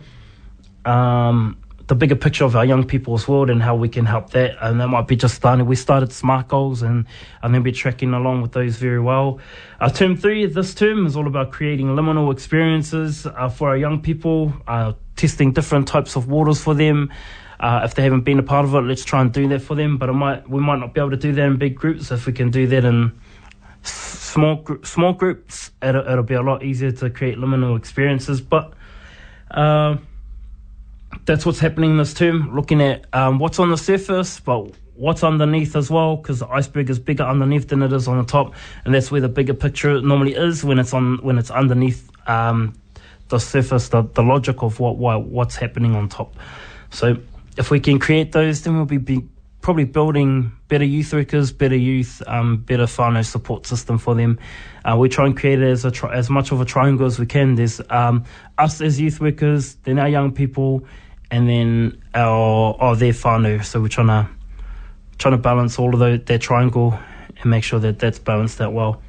um, 0.87 1.59
the 1.89 1.95
bigger 1.95 2.15
picture 2.15 2.45
of 2.45 2.55
our 2.55 2.67
young 2.67 2.85
people's 2.85 3.27
world 3.27 3.49
and 3.49 3.63
how 3.63 3.75
we 3.75 3.89
can 3.89 4.05
help 4.05 4.31
that. 4.31 4.57
And 4.61 4.79
that 4.81 4.89
might 4.89 5.09
be 5.09 5.17
just 5.17 5.35
starting. 5.35 5.65
We 5.65 5.75
started 5.75 6.13
SMART 6.13 6.49
goals 6.49 6.83
and, 6.83 7.07
and 7.43 7.55
then 7.55 7.63
we're 7.63 7.73
tracking 7.73 8.13
along 8.13 8.43
with 8.43 8.53
those 8.53 8.77
very 8.77 9.01
well. 9.01 9.41
Uh, 9.81 9.89
term 9.89 10.15
three, 10.15 10.45
this 10.45 10.75
term 10.75 11.07
is 11.07 11.17
all 11.17 11.27
about 11.27 11.51
creating 11.51 11.87
liminal 11.89 12.31
experiences 12.31 13.27
uh, 13.27 13.49
for 13.49 13.71
our 13.71 13.77
young 13.77 14.03
people, 14.03 14.53
uh, 14.67 14.93
testing 15.17 15.53
different 15.53 15.89
types 15.89 16.15
of 16.15 16.29
waters 16.29 16.61
for 16.61 16.75
them. 16.75 17.11
Uh, 17.59 17.81
if 17.85 17.95
they 17.95 18.03
haven't 18.03 18.21
been 18.21 18.39
a 18.39 18.43
part 18.43 18.67
of 18.67 18.75
it, 18.75 18.83
let's 18.83 19.05
try 19.05 19.23
and 19.23 19.33
do 19.33 19.49
that 19.49 19.63
for 19.63 19.75
them. 19.75 19.97
But 19.97 20.13
might, 20.13 20.49
we 20.49 20.61
might 20.61 20.81
not 20.81 20.93
be 20.93 21.01
able 21.01 21.11
to 21.11 21.17
do 21.17 21.33
that 21.33 21.43
in 21.43 21.57
big 21.57 21.75
groups. 21.75 22.11
If 22.11 22.27
we 22.27 22.35
can 22.35 22.51
do 22.51 22.67
that 22.67 22.85
in 22.85 23.19
small 23.83 24.63
small 24.85 25.15
groups, 25.15 25.71
it'll, 25.83 26.07
it'll 26.07 26.23
be 26.23 26.35
a 26.35 26.43
lot 26.43 26.63
easier 26.63 26.93
to 26.93 27.09
create 27.09 27.39
liminal 27.39 27.77
experiences. 27.77 28.41
But 28.43 28.75
uh, 29.51 29.97
that's 31.27 31.45
what's 31.47 31.59
happening 31.59 31.97
this 31.97 32.15
term. 32.15 32.55
Looking 32.55 32.81
at 32.81 33.05
um, 33.13 33.39
what's 33.39 33.59
on 33.59 33.71
the 33.71 33.77
surface, 33.77 34.41
but 34.41 34.71
what's 34.95 35.23
underneath 35.23 35.77
as 35.77 35.91
well, 35.91 36.17
because 36.17 36.41
the 36.41 36.49
iceberg 36.49 36.91
is 36.91 36.99
bigger 36.99 37.23
underneath 37.23 37.69
than 37.69 37.83
it 37.83 37.93
is 37.93 38.09
on 38.09 38.19
the 38.19 38.25
top, 38.25 38.55
and 38.85 38.95
that's 38.95 39.11
where 39.11 39.21
the 39.21 39.29
bigger 39.29 39.55
picture 39.55 40.01
normally 40.01 40.35
is 40.35 40.65
when 40.65 40.79
it's 40.79 40.93
on 40.93 41.19
when 41.23 41.39
it's 41.39 41.51
underneath 41.51 42.11
um, 42.29 42.75
the 43.29 43.39
surface, 43.39 43.89
the, 43.91 44.03
the 44.15 44.23
logic 44.23 44.63
of 44.63 44.81
what, 44.81 44.97
why, 44.97 45.17
what's 45.17 45.57
happening 45.57 45.95
on 45.95 46.09
top. 46.09 46.35
So 46.91 47.19
if 47.57 47.71
we 47.71 47.81
can 47.81 47.99
create 47.99 48.33
those, 48.33 48.63
then 48.63 48.77
we'll 48.77 48.87
be, 48.87 48.99
be 48.99 49.29
probably 49.61 49.85
building 49.85 50.53
better 50.69 50.85
youth 50.85 51.13
workers, 51.13 51.53
better 51.53 51.77
youth, 51.77 52.23
um, 52.27 52.59
better 52.59 52.85
whānau 52.85 53.25
support 53.25 53.67
system 53.67 53.99
for 53.99 54.15
them. 54.15 54.39
Uh, 54.85 54.97
we 54.97 55.09
try 55.09 55.27
and 55.27 55.37
create 55.37 55.61
it 55.61 55.71
as 55.71 55.85
a 55.85 55.91
tri- 55.91 56.15
as 56.15 56.31
much 56.31 56.53
of 56.53 56.61
a 56.61 56.65
triangle 56.65 57.07
as 57.07 57.19
we 57.19 57.27
can. 57.27 57.55
There's 57.55 57.81
um, 57.91 58.25
us 58.57 58.81
as 58.81 59.01
youth 59.01 59.21
workers, 59.21 59.75
then 59.85 59.99
our 59.99 60.09
young 60.09 60.33
people, 60.33 60.87
and 61.31 61.49
then 61.49 62.03
our 62.15 62.77
oh, 62.81 62.95
their 62.95 63.13
whānau. 63.13 63.65
So 63.65 63.81
we're 63.81 63.89
trying 63.89 64.09
to 64.09 64.29
trying 65.19 65.33
to 65.33 65.39
balance 65.39 65.79
all 65.79 65.93
of 65.93 66.01
the, 66.01 66.23
that 66.27 66.41
triangle 66.41 66.99
and 67.41 67.51
make 67.51 67.65
sure 67.65 67.81
that 67.81 67.99
that's 67.99 68.19
balanced 68.19 68.61
out 68.61 68.73
well. 68.73 69.03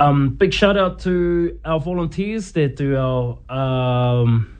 Um, 0.00 0.30
big 0.30 0.52
shout 0.52 0.76
out 0.76 0.98
to 1.00 1.58
our 1.64 1.78
volunteers 1.78 2.52
that 2.52 2.76
do 2.76 2.96
our 2.96 3.38
um, 3.48 4.54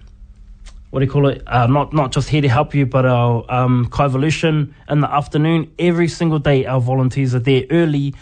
what 0.91 1.01
do 1.01 1.07
you 1.07 1.11
call 1.11 1.27
it? 1.27 1.43
Uh, 1.49 1.67
not 1.67 1.93
not 1.93 2.13
just 2.13 2.29
here 2.29 2.41
to 2.41 2.49
help 2.49 2.73
you, 2.73 2.87
but 2.87 3.05
our 3.05 3.45
um, 3.49 3.87
Kaivolution 3.87 4.73
in 4.89 5.01
the 5.01 5.13
afternoon. 5.13 5.73
Every 5.77 6.07
single 6.07 6.39
day, 6.39 6.67
our 6.67 6.81
volunteers 6.81 7.35
are 7.35 7.41
there 7.41 7.65
early, 7.71 8.15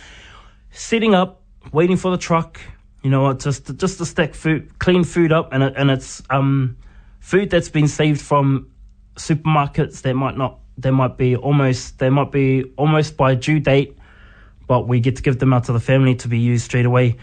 setting 0.71 1.15
up, 1.15 1.43
waiting 1.71 1.99
for 1.99 2.11
the 2.11 2.17
truck. 2.17 2.59
You 3.03 3.11
know? 3.11 3.31
Just 3.35 3.77
just 3.77 3.99
to 3.99 4.07
stack 4.07 4.33
food, 4.33 4.79
clean 4.79 5.05
food 5.05 5.33
up, 5.33 5.53
and 5.53 5.63
it, 5.63 5.75
and 5.77 5.91
it's 5.91 6.23
um, 6.31 6.79
food 7.23 7.49
that's 7.51 7.71
been 7.71 7.89
saved 7.89 8.21
from 8.21 8.71
supermarkets 9.15 10.03
that 10.03 10.15
might 10.15 10.37
not. 10.37 10.59
They 10.77 10.91
might 10.91 11.17
be 11.17 11.37
almost. 11.37 11.99
They 11.99 12.11
might 12.11 12.33
be 12.33 12.65
almost 12.77 13.17
by 13.17 13.37
due 13.37 13.61
date, 13.61 13.97
but 14.67 14.89
we 14.89 15.01
get 15.01 15.17
to 15.17 15.23
give 15.23 15.39
them 15.39 15.53
out 15.53 15.65
to 15.65 15.73
the 15.73 15.81
family 15.81 16.17
to 16.17 16.29
be 16.29 16.39
used 16.39 16.65
straight 16.65 16.85
away 16.85 17.17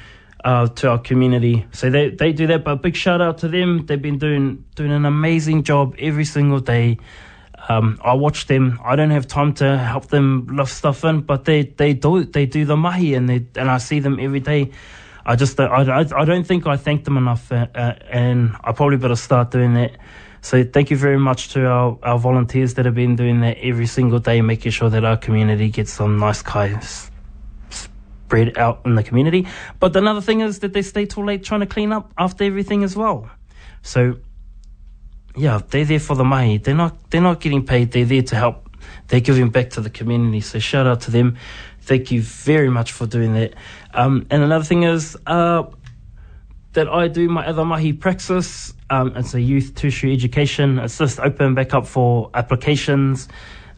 uh, 0.43 0.67
to 0.67 0.89
our 0.91 0.99
community. 0.99 1.67
So 1.73 1.89
they, 1.89 2.09
they 2.12 2.31
do 2.31 2.47
that, 2.47 2.63
but 2.63 2.71
a 2.71 2.75
big 2.77 2.95
shout 2.95 3.21
out 3.21 3.39
to 3.39 3.49
them. 3.49 3.85
They've 3.85 4.01
been 4.01 4.17
doing 4.17 4.63
doing 4.75 4.91
an 4.91 5.05
amazing 5.05 5.63
job 5.63 5.95
every 5.99 6.25
single 6.25 6.59
day. 6.59 6.97
Um, 7.67 7.99
I 8.03 8.13
watch 8.13 8.47
them. 8.47 8.79
I 8.83 8.95
don't 8.95 9.12
have 9.12 9.27
time 9.27 9.53
to 9.55 9.77
help 9.77 10.07
them 10.07 10.47
lift 10.49 10.71
stuff 10.71 11.03
in, 11.03 11.21
but 11.21 11.43
they, 11.43 11.63
they 11.63 11.93
do 11.93 12.23
they 12.23 12.45
do 12.45 12.63
the 12.65 12.77
mahi 12.77 13.15
and 13.15 13.27
they 13.27 13.45
and 13.55 13.69
I 13.69 13.79
see 13.79 13.99
them 13.99 14.17
every 14.19 14.39
day. 14.39 14.71
I 15.25 15.36
just 15.36 15.60
I, 15.60 15.65
I, 15.65 15.99
I 15.99 16.25
don't 16.25 16.45
think 16.45 16.67
I 16.67 16.77
thank 16.77 17.03
them 17.05 17.17
enough, 17.17 17.51
uh, 17.51 17.67
uh, 17.75 17.93
and 18.10 18.55
I 18.63 18.71
probably 18.71 18.97
better 18.97 19.15
start 19.15 19.51
doing 19.51 19.73
that. 19.75 19.91
So 20.41 20.63
thank 20.63 20.89
you 20.89 20.97
very 20.97 21.19
much 21.19 21.49
to 21.49 21.65
our, 21.65 21.99
our 22.01 22.17
volunteers 22.17 22.75
that 22.75 22.86
have 22.86 22.95
been 22.95 23.15
doing 23.15 23.41
that 23.41 23.58
every 23.62 23.88
single 23.88 24.19
day, 24.19 24.41
making 24.41 24.71
sure 24.71 24.89
that 24.89 25.03
our 25.03 25.17
community 25.17 25.69
gets 25.69 25.91
some 25.91 26.17
nice 26.17 26.41
kais 26.41 27.12
spread 27.69 28.58
out 28.58 28.82
in 28.86 28.95
the 28.95 29.03
community. 29.03 29.47
But 29.79 29.95
another 29.95 30.21
thing 30.21 30.41
is 30.41 30.60
that 30.60 30.71
they 30.71 30.82
stay 30.82 31.05
till 31.05 31.25
late 31.25 31.43
trying 31.43 31.62
to 31.62 31.65
clean 31.65 31.91
up 31.91 32.13
after 32.17 32.43
everything 32.43 32.84
as 32.84 32.95
well. 32.95 33.29
So 33.82 34.17
yeah, 35.36 35.62
they're 35.69 35.86
there 35.86 35.99
for 35.99 36.15
the 36.15 36.23
money. 36.23 36.58
They're 36.58 36.75
not 36.75 37.10
they're 37.10 37.21
not 37.21 37.39
getting 37.39 37.65
paid. 37.65 37.91
They're 37.91 38.05
there 38.05 38.21
to 38.23 38.36
help. 38.36 38.69
They're 39.08 39.19
giving 39.19 39.49
back 39.49 39.71
to 39.71 39.82
the 39.82 39.89
community. 39.89 40.41
So 40.41 40.60
shout 40.60 40.88
out 40.88 41.01
to 41.01 41.12
them. 41.12 41.38
Thank 41.89 42.12
you 42.12 42.21
very 42.21 42.69
much 42.69 42.91
for 42.91 43.08
doing 43.08 43.34
that. 43.34 43.56
Um, 43.95 44.28
and 44.30 44.43
another 44.43 44.63
thing 44.63 44.84
is 44.84 45.17
uh, 45.25 45.63
that 46.73 46.88
I 46.88 47.08
do 47.08 47.28
my 47.28 47.47
other 47.47 47.65
mahi 47.65 47.93
praxis. 47.93 48.75
Um, 48.91 49.12
it's 49.15 49.34
a 49.34 49.41
youth 49.41 49.73
tertiary 49.73 50.13
education. 50.13 50.78
It's 50.78 50.99
just 50.99 51.19
open 51.19 51.56
back 51.56 51.73
up 51.73 51.88
for 51.88 52.30
applications 52.36 53.28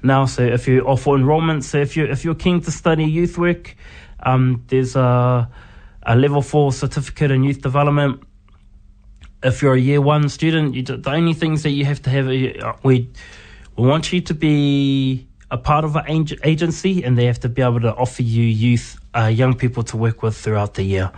now. 0.04 0.26
So 0.26 0.44
if 0.44 0.68
you 0.68 0.82
offer 0.82 1.16
enrolment, 1.16 1.64
so 1.64 1.78
if 1.78 1.96
you 1.96 2.04
if 2.04 2.26
you're 2.26 2.36
keen 2.36 2.60
to 2.64 2.72
study 2.72 3.06
youth 3.06 3.38
work, 3.38 3.78
um, 4.24 4.66
there's 4.68 4.98
a 4.98 5.50
a 6.04 6.16
level 6.18 6.42
four 6.42 6.74
certificate 6.74 7.32
in 7.32 7.46
youth 7.46 7.62
development. 7.62 8.22
If 9.42 9.62
you're 9.62 9.76
a 9.76 9.80
year 9.80 10.02
one 10.02 10.28
student, 10.28 10.76
you, 10.76 10.84
the 10.84 11.12
only 11.12 11.34
things 11.34 11.64
that 11.64 11.70
you 11.72 11.86
have 11.86 12.02
to 12.02 12.10
have, 12.10 12.28
are- 12.28 12.78
we 12.84 13.10
we 13.78 13.88
want 13.88 14.12
you 14.12 14.20
to 14.20 14.34
be 14.34 15.30
a 15.52 15.58
part 15.58 15.84
of 15.84 15.96
an 15.98 16.06
ag- 16.08 16.40
agency, 16.44 17.04
and 17.04 17.18
they 17.18 17.26
have 17.26 17.40
to 17.42 17.50
be 17.50 17.62
able 17.62 17.82
to 17.82 17.94
offer 17.94 18.24
you 18.24 18.44
youth, 18.44 18.98
uh, 19.14 19.26
young 19.26 19.54
people 19.54 19.84
to 19.84 19.98
work 19.98 20.24
with 20.24 20.36
throughout 20.36 20.74
the 20.76 20.84
year. 20.84 21.12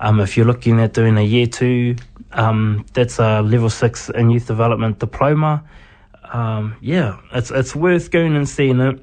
Um, 0.00 0.20
if 0.20 0.36
you're 0.36 0.46
looking 0.46 0.80
at 0.80 0.92
doing 0.92 1.16
a 1.16 1.22
year 1.22 1.46
two, 1.46 1.96
um, 2.32 2.84
that's 2.92 3.18
a 3.18 3.40
level 3.40 3.70
six 3.70 4.10
in 4.10 4.30
youth 4.30 4.46
development 4.46 4.98
diploma. 4.98 5.64
Um, 6.32 6.76
yeah, 6.80 7.18
it's 7.32 7.50
it's 7.50 7.74
worth 7.74 8.10
going 8.10 8.36
and 8.36 8.48
seeing 8.48 8.80
it 8.80 9.00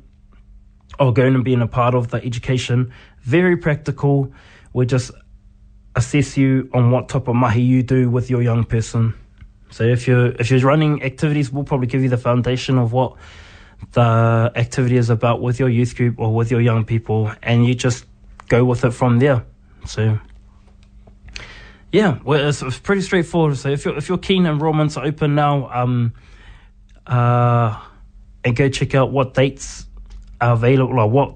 or 1.00 1.12
going 1.14 1.36
and 1.36 1.44
being 1.44 1.62
a 1.62 1.68
part 1.68 1.96
of 1.96 2.10
the 2.10 2.24
education. 2.24 2.94
Very 3.22 3.58
practical. 3.58 4.32
We 4.74 4.86
just 4.86 5.12
assess 5.96 6.38
you 6.38 6.70
on 6.74 6.92
what 6.92 7.08
type 7.08 7.28
of 7.30 7.36
mahi 7.36 7.62
you 7.62 7.82
do 7.82 8.10
with 8.10 8.30
your 8.30 8.42
young 8.42 8.66
person. 8.66 9.14
So 9.70 9.84
if 9.84 10.08
you're 10.08 10.28
if 10.34 10.52
you're 10.52 10.60
running 10.60 11.02
activities, 11.02 11.52
we'll 11.52 11.64
probably 11.64 11.88
give 11.88 12.04
you 12.04 12.10
the 12.10 12.18
foundation 12.18 12.78
of 12.78 12.92
what 12.92 13.16
the 13.92 14.52
activity 14.56 14.98
is 14.98 15.10
about 15.10 15.42
with 15.42 15.60
your 15.60 15.70
youth 15.70 15.96
group 15.96 16.20
or 16.20 16.34
with 16.34 16.52
your 16.52 16.62
young 16.62 16.86
people, 16.86 17.32
and 17.42 17.66
you 17.66 17.76
just 17.76 18.06
go 18.48 18.64
with 18.66 18.84
it 18.86 18.92
from 18.92 19.20
there. 19.20 19.46
So 19.86 20.20
yeah, 21.92 22.20
well, 22.24 22.50
it's, 22.50 22.62
it's 22.62 22.80
pretty 22.80 23.02
straightforward. 23.02 23.58
So 23.58 23.70
if 23.70 23.86
you're 23.86 23.98
if 23.98 24.10
you're 24.10 24.18
keen, 24.18 24.44
enrollments 24.44 24.98
are 24.98 25.06
open 25.06 25.36
now. 25.36 25.70
Um, 25.72 26.14
uh, 27.08 27.80
and 28.44 28.56
go 28.56 28.70
check 28.70 28.96
out 28.96 29.12
what 29.12 29.34
dates 29.34 29.86
are 30.42 30.54
available 30.54 31.00
or 31.00 31.10
what 31.10 31.36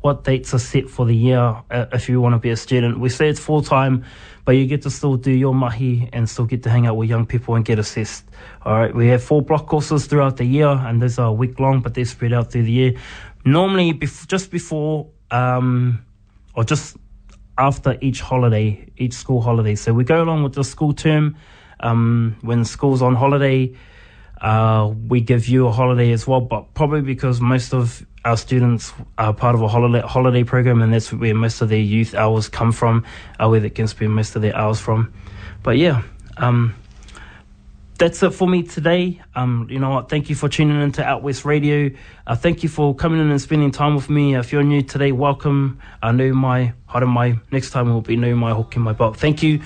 what 0.00 0.24
dates 0.24 0.52
are 0.52 0.58
set 0.58 0.88
for 0.88 1.06
the 1.06 1.14
year 1.14 1.62
uh, 1.70 1.86
if 1.92 2.08
you 2.08 2.20
want 2.20 2.34
to 2.34 2.38
be 2.38 2.50
a 2.50 2.56
student. 2.56 2.98
We 2.98 3.08
say 3.08 3.28
it's 3.28 3.38
full 3.38 3.62
time, 3.62 4.04
but 4.44 4.52
you 4.52 4.66
get 4.66 4.82
to 4.82 4.90
still 4.90 5.16
do 5.16 5.30
your 5.30 5.54
mahi 5.54 6.08
and 6.12 6.28
still 6.28 6.44
get 6.46 6.62
to 6.64 6.70
hang 6.70 6.86
out 6.86 6.96
with 6.96 7.08
young 7.08 7.26
people 7.26 7.54
and 7.54 7.64
get 7.64 7.78
assessed. 7.78 8.24
All 8.64 8.78
right, 8.78 8.94
we 8.94 9.08
have 9.08 9.22
four 9.22 9.42
block 9.42 9.66
courses 9.66 10.06
throughout 10.06 10.36
the 10.36 10.44
year, 10.44 10.68
and 10.68 11.00
those 11.00 11.18
are 11.18 11.28
a 11.28 11.32
week 11.32 11.60
long, 11.60 11.80
but 11.80 11.94
they're 11.94 12.04
spread 12.04 12.32
out 12.32 12.50
through 12.50 12.64
the 12.64 12.72
year. 12.72 12.94
Normally, 13.44 13.92
bef- 13.92 14.26
just 14.26 14.50
before 14.50 15.08
um, 15.30 16.04
or 16.54 16.64
just 16.64 16.96
after 17.58 17.98
each 18.00 18.20
holiday, 18.20 18.88
each 18.96 19.14
school 19.14 19.40
holiday. 19.40 19.74
So 19.74 19.92
we 19.92 20.04
go 20.04 20.22
along 20.22 20.42
with 20.42 20.54
the 20.54 20.64
school 20.64 20.92
term. 20.92 21.36
Um, 21.80 22.36
when 22.42 22.64
school's 22.64 23.02
on 23.02 23.16
holiday, 23.16 23.74
uh, 24.40 24.92
we 25.08 25.20
give 25.20 25.48
you 25.48 25.66
a 25.66 25.72
holiday 25.72 26.12
as 26.12 26.26
well, 26.26 26.40
but 26.40 26.74
probably 26.74 27.00
because 27.00 27.40
most 27.40 27.74
of 27.74 28.06
our 28.24 28.36
students 28.36 28.92
are 29.18 29.32
part 29.32 29.54
of 29.54 29.62
a 29.62 29.68
holiday 29.68 30.06
holiday 30.06 30.44
program, 30.44 30.82
and 30.82 30.92
that's 30.92 31.12
where 31.12 31.34
most 31.34 31.60
of 31.60 31.68
their 31.68 31.80
youth 31.80 32.14
hours 32.14 32.48
come 32.48 32.72
from, 32.72 33.04
uh, 33.40 33.48
where 33.48 33.60
they 33.60 33.70
can 33.70 33.88
spend 33.88 34.14
most 34.14 34.36
of 34.36 34.42
their 34.42 34.56
hours 34.56 34.78
from. 34.78 35.12
But 35.62 35.78
yeah, 35.78 36.02
um, 36.36 36.74
that's 37.98 38.22
it 38.22 38.30
for 38.30 38.48
me 38.48 38.62
today. 38.62 39.20
Um, 39.34 39.66
you 39.70 39.78
know 39.78 39.90
what? 39.90 40.08
Thank 40.08 40.28
you 40.28 40.34
for 40.34 40.48
tuning 40.48 40.80
into 40.80 41.04
Out 41.04 41.22
West 41.22 41.44
Radio. 41.44 41.90
Uh, 42.26 42.34
thank 42.34 42.62
you 42.62 42.68
for 42.68 42.94
coming 42.94 43.20
in 43.20 43.30
and 43.30 43.40
spending 43.40 43.70
time 43.70 43.94
with 43.94 44.10
me. 44.10 44.36
If 44.36 44.52
you're 44.52 44.62
new 44.62 44.82
today, 44.82 45.12
welcome. 45.12 45.80
I 46.02 46.12
know 46.12 46.32
my 46.32 46.72
haere 46.88 47.06
mai. 47.06 47.38
Next 47.50 47.70
time 47.70 47.92
will 47.92 48.00
be 48.00 48.16
no 48.16 48.34
my 48.34 48.54
hook 48.54 48.76
in 48.76 48.82
my 48.82 48.92
box. 48.92 49.20
Thank 49.20 49.42
you. 49.42 49.60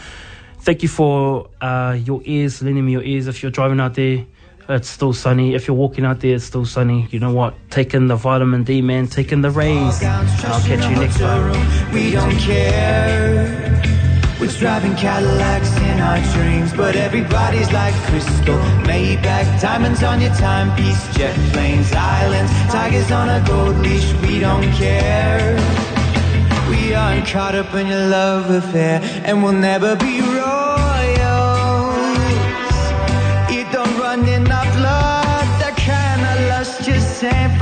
Thank 0.61 0.83
you 0.83 0.89
for 0.89 1.49
uh, 1.61 1.97
your 2.03 2.21
ears, 2.25 2.61
lending 2.63 2.85
me 2.85 2.93
your 2.93 3.03
ears. 3.03 3.27
If 3.27 3.43
you're 3.43 3.53
driving 3.53 3.81
out 3.81 3.95
there, 3.95 4.27
it's 4.69 4.89
still 4.89 5.13
sunny. 5.13 5.55
If 5.55 5.67
you're 5.67 5.77
walking 5.77 6.05
out 6.05 6.21
there, 6.21 6.35
it's 6.35 6.45
still 6.45 6.65
sunny. 6.65 7.09
You 7.11 7.21
know 7.21 7.33
what? 7.33 7.55
Take 7.71 7.95
in 7.95 8.09
the 8.09 8.17
vitamin 8.17 8.65
D, 8.65 8.83
man. 8.83 9.07
Take 9.07 9.33
in 9.33 9.43
the 9.43 9.51
rays. 9.51 10.03
And 10.03 10.29
I'll 10.47 10.61
catch 10.63 10.91
you 10.91 10.97
next 10.97 11.19
time. 11.19 11.95
We 11.95 12.11
don't 12.11 12.37
care. 12.39 13.67
We're 14.41 14.49
driving 14.49 14.95
Cadillacs 14.97 15.75
in 15.79 15.99
our 15.99 16.21
dreams, 16.35 16.73
but 16.75 16.95
everybody's 16.95 17.73
like 17.73 17.95
Cristal. 18.05 18.59
Maybach, 18.85 19.61
diamonds 19.63 20.03
on 20.03 20.21
your 20.21 20.35
timepiece, 20.35 21.17
jet 21.17 21.35
planes, 21.53 21.91
islands, 21.93 22.53
tigers 22.71 23.11
on 23.11 23.31
a 23.31 23.43
gold 23.47 23.77
leash. 23.79 24.13
We 24.23 24.41
don't 24.41 24.71
care. 24.73 25.57
We 26.69 26.95
aren't 26.95 27.27
caught 27.27 27.55
up 27.55 27.73
in 27.75 27.87
your 27.87 28.09
love 28.09 28.51
affair, 28.51 29.01
and 29.25 29.43
we'll 29.43 29.53
never 29.53 29.97
be 29.97 30.21
royals. 30.21 30.66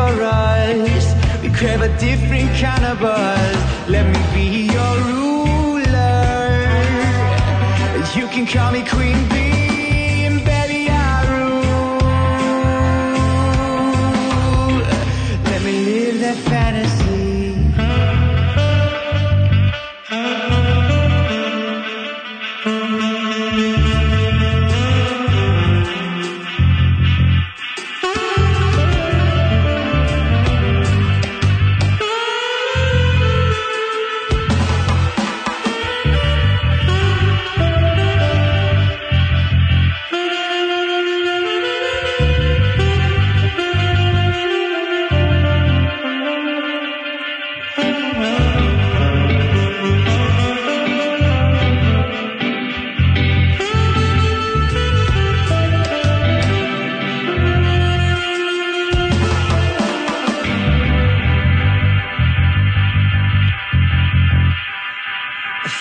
Us. 0.00 1.42
We 1.42 1.50
crave 1.50 1.82
a 1.82 1.98
different 1.98 2.50
kind 2.56 2.84
of 2.84 3.00
buzz. 3.00 3.88
Let 3.88 4.06
me 4.06 4.20
be 4.34 4.72
your 4.72 4.94
ruler. 5.12 6.24
You 8.14 8.26
can 8.28 8.46
call 8.46 8.72
me 8.72 8.84
Queen 8.86 9.23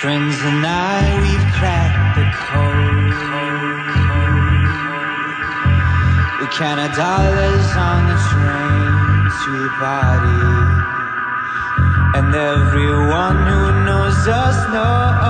Friends 0.03 0.35
and 0.43 0.65
I, 0.67 0.99
we've 1.23 1.47
cracked 1.55 2.19
the 2.19 2.27
code. 2.43 3.15
We 6.43 6.45
counted 6.51 6.91
dollars 6.91 7.67
on 7.71 8.11
the 8.11 8.19
train 8.27 9.31
to 9.31 9.53
the. 9.79 10.43
And 12.19 12.35
everyone 12.35 13.47
who 13.47 13.63
knows 13.87 14.27
us 14.27 14.59
knows 14.75 15.23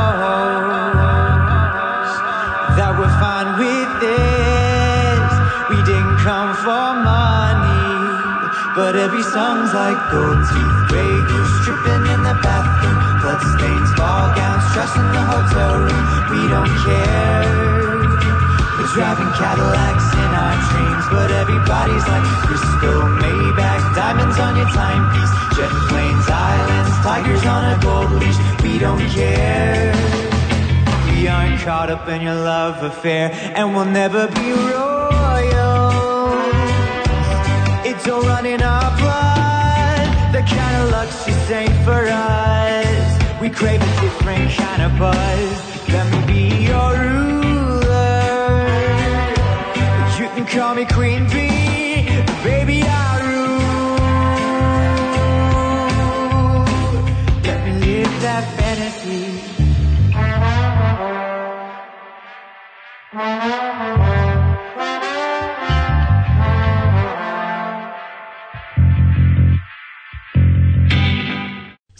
that 2.73 2.97
we're 2.97 3.13
fine 3.21 3.53
with 3.61 3.91
this. 4.01 5.29
We 5.69 5.77
didn't 5.85 6.17
come 6.25 6.49
for 6.65 6.97
money, 6.97 8.73
but 8.73 8.95
every 8.95 9.21
song's 9.21 9.71
like 9.71 10.01
gold 10.09 10.41
teeth, 10.49 10.89
gray 10.89 11.13
goose 11.29 11.61
tripping 11.61 12.09
in 12.09 12.25
the 12.25 12.33
bathroom, 12.41 12.72
blood 13.23 13.39
stains, 13.55 13.89
ball 13.95 14.35
gowns, 14.35 14.63
stress 14.69 14.91
in 14.99 15.07
the 15.15 15.23
hotel 15.23 15.79
room. 15.79 16.03
We 16.27 16.41
don't 16.51 16.73
care. 16.83 18.03
We're 18.75 18.91
driving 18.91 19.31
Cadillacs 19.39 20.07
in 20.11 20.31
our 20.43 20.55
dreams, 20.67 21.05
but 21.07 21.31
everybody's 21.31 22.05
like 22.11 22.27
Cristal 22.43 23.01
Maybach, 23.23 23.95
diamonds 23.95 24.37
on 24.45 24.57
your 24.59 24.67
timepiece, 24.75 25.31
jet 25.55 25.71
planes, 25.87 26.27
islands, 26.27 26.91
tigers 27.07 27.45
on 27.47 27.63
a 27.71 27.75
gold 27.79 28.11
leash. 28.19 28.39
We 28.61 28.77
don't 28.77 29.07
care. 29.15 29.95
We 31.07 31.29
aren't 31.29 31.61
caught 31.61 31.89
up 31.89 32.05
in 32.09 32.21
your 32.21 32.35
love 32.35 32.83
affair, 32.83 33.31
and 33.55 33.73
we'll 33.73 33.85
never 33.85 34.27
be 34.27 34.51
royals. 34.51 35.93
It's 37.87 38.05
all 38.05 38.21
running 38.23 38.61
our 38.61 38.89
blood. 38.99 40.33
The 40.35 40.41
kind 40.43 40.75
of 40.81 40.91
luxury 40.91 41.55
ain't 41.55 41.85
for 41.85 42.03
us. 42.05 42.72
We 43.43 43.49
crave 43.49 43.81
a 43.81 44.01
different 44.01 44.51
kind 44.51 44.81
of 44.83 44.97
buzz. 44.97 45.89
Let 45.89 46.09
me 46.13 46.19
be 46.33 46.63
your 46.63 46.91
ruler. 46.93 47.83
You 50.17 50.27
can 50.29 50.45
call 50.45 50.73
me 50.75 50.85
Queen 50.85 51.27
Bee, 51.27 51.62